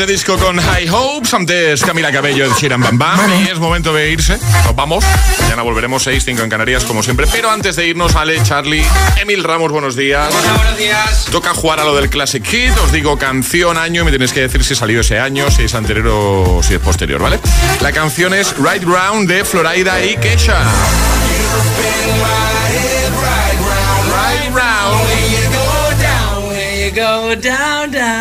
de 0.00 0.06
disco 0.06 0.38
con 0.38 0.58
High 0.58 0.88
Hopes. 0.88 1.34
Antes 1.34 1.82
Camila 1.82 2.10
Cabello 2.10 2.48
de 2.48 2.54
Shiran 2.58 2.80
Bam 2.80 2.96
Bam. 2.96 3.44
Y 3.44 3.48
es 3.48 3.58
momento 3.58 3.92
de 3.92 4.10
irse. 4.10 4.38
Nos 4.64 4.74
vamos. 4.74 5.04
Mañana 5.42 5.62
volveremos 5.62 6.02
6, 6.02 6.24
5 6.24 6.42
en 6.42 6.48
Canarias, 6.48 6.84
como 6.84 7.02
siempre. 7.02 7.26
Pero 7.30 7.50
antes 7.50 7.76
de 7.76 7.86
irnos, 7.86 8.14
Ale, 8.14 8.42
Charlie, 8.42 8.82
Emil 9.20 9.44
Ramos, 9.44 9.70
buenos 9.70 9.96
días. 9.96 10.32
Hola, 10.34 10.52
buenos 10.54 10.78
días. 10.78 11.26
Toca 11.30 11.52
jugar 11.52 11.80
a 11.80 11.84
lo 11.84 11.94
del 11.94 12.08
Classic 12.08 12.42
Hit. 12.42 12.72
Os 12.82 12.92
digo 12.92 13.18
canción, 13.18 13.76
año. 13.76 14.00
Y 14.00 14.04
me 14.06 14.10
tenéis 14.10 14.32
que 14.32 14.40
decir 14.40 14.64
si 14.64 14.74
salió 14.74 15.00
ese 15.00 15.18
año, 15.18 15.50
si 15.50 15.64
es 15.64 15.74
anterior 15.74 16.08
o 16.08 16.62
si 16.62 16.74
es 16.74 16.80
posterior, 16.80 17.20
¿vale? 17.20 17.38
La 17.80 17.92
canción 17.92 18.32
es 18.32 18.54
Right 18.56 18.84
Round 18.84 19.28
de 19.28 19.44
Florida 19.44 20.02
y 20.02 20.16
Kesha. 20.16 20.62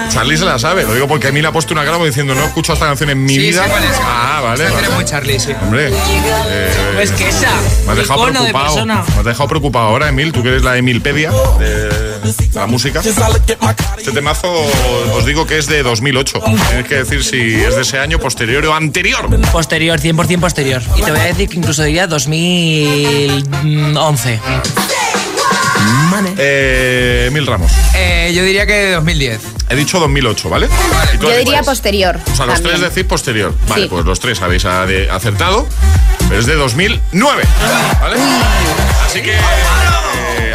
Charlie 0.09 0.37
se 0.37 0.45
la 0.45 0.59
sabe, 0.59 0.83
lo 0.83 0.93
digo 0.93 1.07
porque 1.07 1.27
a 1.27 1.31
mí 1.31 1.41
le 1.41 1.47
ha 1.47 1.51
puesto 1.51 1.73
una 1.73 1.85
cara 1.85 1.97
diciendo 2.03 2.35
no 2.35 2.45
escucho 2.45 2.73
esta 2.73 2.85
canción 2.85 3.09
en 3.09 3.23
mi 3.23 3.37
vida. 3.37 3.65
Ah, 4.03 4.41
vale. 4.43 4.65
Esta 4.65 4.89
muy 4.91 5.05
Charlie, 5.05 5.39
sí. 5.39 5.53
Hombre. 5.61 5.89
Eh, 5.89 6.93
pues 6.95 7.11
que 7.11 7.29
esa. 7.29 7.49
Me 7.85 7.91
has 7.91 7.97
dejado 7.97 8.25
preocupado. 8.25 8.85
Me 8.85 8.93
has 8.93 9.25
dejado 9.25 9.47
preocupado 9.47 9.85
ahora, 9.87 10.09
Emil. 10.09 10.31
Tú 10.31 10.43
que 10.43 10.49
eres 10.49 10.63
la 10.63 10.77
Emilpedia 10.77 11.31
de, 11.59 11.89
la 12.53 12.67
música. 12.67 13.01
Este 13.01 14.11
temazo 14.11 14.51
os 15.13 15.25
digo 15.25 15.45
que 15.45 15.57
es 15.57 15.67
de 15.67 15.83
2008. 15.83 16.41
Tienes 16.69 16.87
que 16.87 16.95
decir 16.95 17.23
si 17.23 17.55
es 17.55 17.75
de 17.75 17.81
ese 17.81 17.99
año, 17.99 18.19
posterior 18.19 18.65
o 18.65 18.73
anterior. 18.73 19.29
Posterior, 19.51 19.99
100% 19.99 20.39
posterior. 20.39 20.81
Y 20.97 21.01
te 21.01 21.11
voy 21.11 21.19
a 21.19 21.25
decir 21.25 21.49
que 21.49 21.57
incluso 21.57 21.83
diría 21.83 22.07
2011. 22.07 24.39
Eh, 26.37 27.29
Mil 27.31 27.45
Ramos. 27.45 27.71
Eh, 27.95 28.31
yo 28.33 28.43
diría 28.43 28.65
que 28.65 28.73
de 28.73 28.91
2010. 28.93 29.41
He 29.69 29.75
dicho 29.75 29.99
2008, 29.99 30.49
¿vale? 30.49 30.67
Yo 31.21 31.37
diría 31.37 31.63
posterior. 31.63 32.19
O 32.31 32.35
sea, 32.35 32.45
los 32.45 32.61
tres 32.61 32.79
decís 32.81 33.03
posterior. 33.03 33.53
Vale, 33.67 33.87
pues 33.87 34.05
los 34.05 34.19
tres 34.19 34.41
habéis 34.41 34.65
acertado. 34.65 35.67
Pero 36.27 36.39
es 36.39 36.45
de 36.45 36.55
2009. 36.55 37.43
¿Vale? 38.01 38.17
Así 39.05 39.21
que. 39.21 39.33
Eh, 39.33 40.53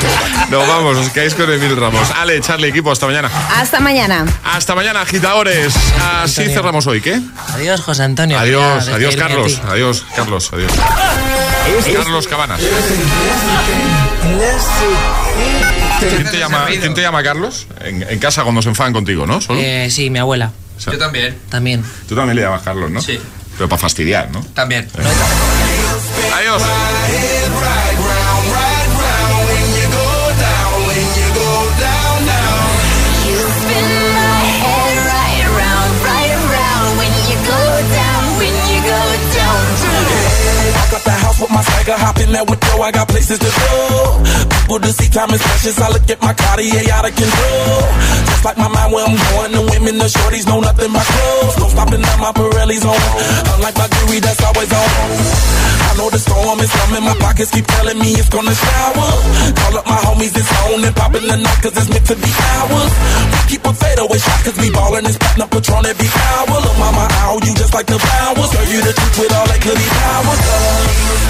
Nos 0.50 0.66
vamos, 0.66 0.96
os 0.96 1.08
quedáis 1.10 1.34
con 1.34 1.50
Emil 1.52 1.76
Ramos. 1.76 2.10
Ale, 2.10 2.40
Charlie, 2.40 2.68
equipo, 2.68 2.90
hasta 2.90 3.06
mañana. 3.06 3.30
Hasta 3.56 3.78
mañana. 3.78 4.24
Hasta 4.44 4.74
mañana, 4.74 5.02
agitadores. 5.02 5.74
Así 6.22 6.44
cerramos 6.46 6.86
hoy, 6.88 7.00
¿qué? 7.00 7.20
Adiós, 7.54 7.80
José 7.82 8.02
Antonio. 8.02 8.38
Adiós, 8.38 8.88
adiós, 8.88 9.14
Carlos. 9.16 9.60
Adiós, 9.68 10.04
Carlos, 10.16 10.50
adiós. 10.52 10.72
Carlos 11.94 12.26
Cabanas. 12.28 12.60
¿Quién 16.00 16.30
te 16.30 16.38
llama, 16.38 16.66
¿quién 16.66 16.94
te 16.94 17.02
llama 17.02 17.22
Carlos? 17.22 17.66
En, 17.80 18.18
casa 18.18 18.42
cuando 18.42 18.62
se 18.62 18.68
enfadan 18.68 18.92
contigo, 18.92 19.26
¿no? 19.26 19.40
Eh, 19.50 19.88
sí, 19.90 20.10
mi 20.10 20.18
abuela. 20.18 20.52
Yo 20.78 20.98
también. 20.98 21.36
También. 21.48 21.84
Tú 22.08 22.14
también 22.14 22.36
le 22.36 22.42
llamas 22.42 22.62
Carlos, 22.62 22.90
¿no? 22.90 23.02
Sí. 23.02 23.18
Pero 23.56 23.68
para 23.68 23.80
fastidiar, 23.80 24.30
¿no? 24.30 24.42
También. 24.54 24.88
Adiós. 26.34 26.62
In 42.30 42.36
that 42.36 42.44
window, 42.46 42.76
I 42.84 42.92
got 42.92 43.08
places 43.08 43.38
to 43.40 43.50
go. 43.50 43.72
People 44.46 44.78
to 44.78 44.90
see, 44.92 45.08
time 45.10 45.34
is 45.34 45.42
precious. 45.42 45.80
I 45.80 45.88
look 45.90 46.06
at 46.06 46.20
my 46.20 46.36
Cartier 46.36 46.84
out 46.92 47.08
of 47.08 47.14
control. 47.16 47.82
Just 48.28 48.44
like 48.44 48.58
my 48.60 48.68
mind 48.68 48.92
where 48.92 49.02
I'm 49.02 49.16
going, 49.16 49.52
the 49.56 49.62
women, 49.72 49.98
the 49.98 50.06
shorties 50.06 50.46
know 50.46 50.60
nothing 50.60 50.92
but 50.92 51.02
clothes. 51.02 51.56
No 51.58 51.66
stopping 51.72 52.04
at 52.04 52.18
my 52.22 52.30
Pirelli's 52.30 52.84
on. 52.84 52.94
Unlike 53.56 53.76
my 53.82 53.88
jewelry, 53.88 54.20
that's 54.22 54.42
always 54.44 54.70
on. 54.70 54.90
I 55.90 55.90
know 55.98 56.08
the 56.12 56.20
storm 56.22 56.60
is 56.62 56.70
coming, 56.70 57.02
my 57.02 57.16
pockets 57.18 57.50
keep 57.50 57.66
telling 57.66 57.98
me 57.98 58.14
it's 58.14 58.30
gonna 58.30 58.54
shower. 58.54 59.10
Call 59.58 59.74
up 59.80 59.86
my 59.90 59.98
homies, 60.06 60.36
it's 60.36 60.50
on 60.70 60.84
and 60.86 60.94
popping 60.94 61.26
the 61.26 61.34
night, 61.34 61.58
cause 61.64 61.74
it's 61.74 61.90
meant 61.90 62.06
to 62.06 62.16
be 62.20 62.30
ours. 62.62 62.92
We 63.32 63.38
keep 63.50 63.62
a 63.66 63.72
fadeaway 63.74 64.20
shot, 64.22 64.40
cause 64.46 64.56
we 64.60 64.70
ballin' 64.70 65.08
and 65.08 65.14
spittin' 65.16 65.42
up 65.42 65.50
Patron 65.50 65.82
every 65.88 66.06
hour. 66.06 66.62
Look, 66.62 66.76
mama, 66.78 67.08
ow, 67.26 67.42
you 67.42 67.52
just 67.58 67.74
like 67.74 67.90
the 67.90 67.98
flowers. 67.98 68.50
Serve 68.54 68.70
you 68.70 68.80
the 68.86 68.92
truth 68.94 69.16
with 69.18 69.34
all 69.34 69.46
that 69.50 69.60
goody 69.64 69.88
powers. 69.98 70.40
Spin 70.46 71.29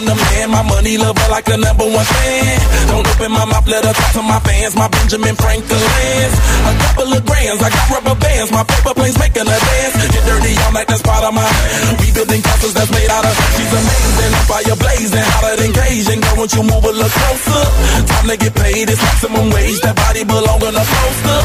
I'm 0.00 0.06
the. 0.06 0.29
Money 0.60 0.96
lover 0.96 1.28
like 1.32 1.44
the 1.44 1.56
number 1.56 1.88
one 1.88 2.04
fan. 2.04 2.60
Don't 2.88 3.06
open 3.06 3.32
my 3.32 3.44
mouth, 3.48 3.64
let 3.64 3.84
her 3.84 3.92
talk 3.96 4.12
to 4.12 4.22
my 4.22 4.40
fans. 4.44 4.76
My 4.76 4.88
Benjamin 4.88 5.36
Franklin's. 5.36 6.34
A 6.68 6.72
couple 6.84 7.12
of 7.16 7.22
grands, 7.24 7.60
I 7.64 7.68
got 7.72 7.86
rubber 7.88 8.16
bands. 8.20 8.52
My 8.52 8.64
paper 8.64 8.92
planes 8.92 9.16
making 9.16 9.48
a 9.48 9.56
dance. 9.56 9.94
Get 10.08 10.24
dirty, 10.24 10.52
I'm 10.68 10.72
like 10.76 10.88
that's 10.88 11.00
part 11.00 11.24
of 11.24 11.32
my. 11.32 11.44
We 12.00 12.12
building 12.12 12.40
castles 12.44 12.74
that's 12.76 12.92
made 12.92 13.08
out 13.08 13.24
of. 13.24 13.32
She's 13.56 13.72
amazing, 13.72 14.32
fire 14.48 14.76
blazing, 14.76 15.26
hotter 15.32 15.56
than 15.60 15.72
Cajun. 15.72 16.18
Girl, 16.20 16.36
won't 16.44 16.52
you 16.52 16.62
move 16.64 16.84
a 16.84 16.92
little 16.92 17.08
closer? 17.08 17.62
Time 18.04 18.28
to 18.28 18.36
get 18.36 18.52
paid, 18.56 18.88
it's 18.88 19.00
maximum 19.00 19.48
wage. 19.52 19.80
That 19.80 19.96
body 19.96 20.24
belong 20.28 20.60
on 20.60 20.76
a 20.76 20.84
poster. 20.84 21.40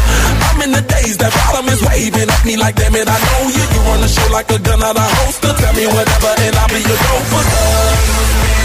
I'm 0.48 0.60
in 0.64 0.72
the 0.76 0.84
days, 0.84 1.16
that 1.24 1.32
bottom 1.32 1.72
is 1.72 1.80
waving 1.84 2.28
at 2.28 2.44
me 2.44 2.56
like, 2.60 2.76
damn 2.76 2.96
it, 2.96 3.08
I 3.08 3.16
know 3.16 3.48
you. 3.48 3.64
You 3.64 3.80
run 3.88 4.00
the 4.04 4.12
show 4.12 4.28
like 4.32 4.52
a 4.52 4.60
gun 4.60 4.84
out 4.84 4.96
of 4.96 5.08
holster. 5.24 5.52
Tell 5.56 5.74
me 5.76 5.88
whatever, 5.88 6.32
and 6.36 6.56
I'll 6.56 6.68
be 6.68 6.84
your 6.84 7.00
gopher. 7.00 8.65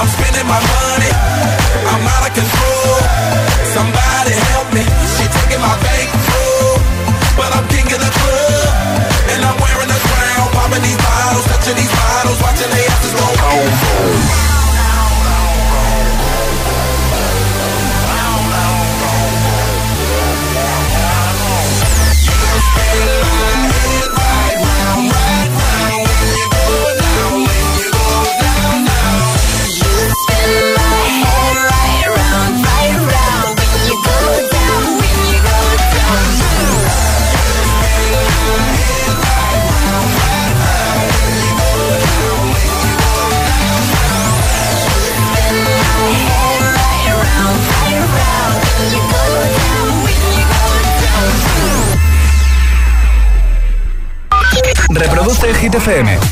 I'm 0.00 0.08
spending 0.08 0.48
my 0.48 0.56
money. 0.56 1.12
I'm 1.92 2.00
out 2.08 2.24
of 2.24 2.32
control. 2.32 2.96
Somebody 3.76 4.32
help 4.48 4.72
me. 4.72 4.80
She 5.12 5.28
taking 5.28 5.60
my 5.60 5.76
bankroll, 5.76 6.80
but 7.36 7.52
I'm 7.52 7.68
king 7.68 7.84
of 7.84 8.00
the 8.00 8.08
club, 8.08 8.72
and 9.28 9.44
I'm 9.44 9.60
wearing 9.60 9.92
a 9.92 10.00
crown. 10.08 10.48
Popping 10.56 10.82
these 10.88 10.96
bottles, 11.04 11.44
touching 11.52 11.76
these 11.76 11.99
12 55.34 55.60
GTFM. 55.60 56.30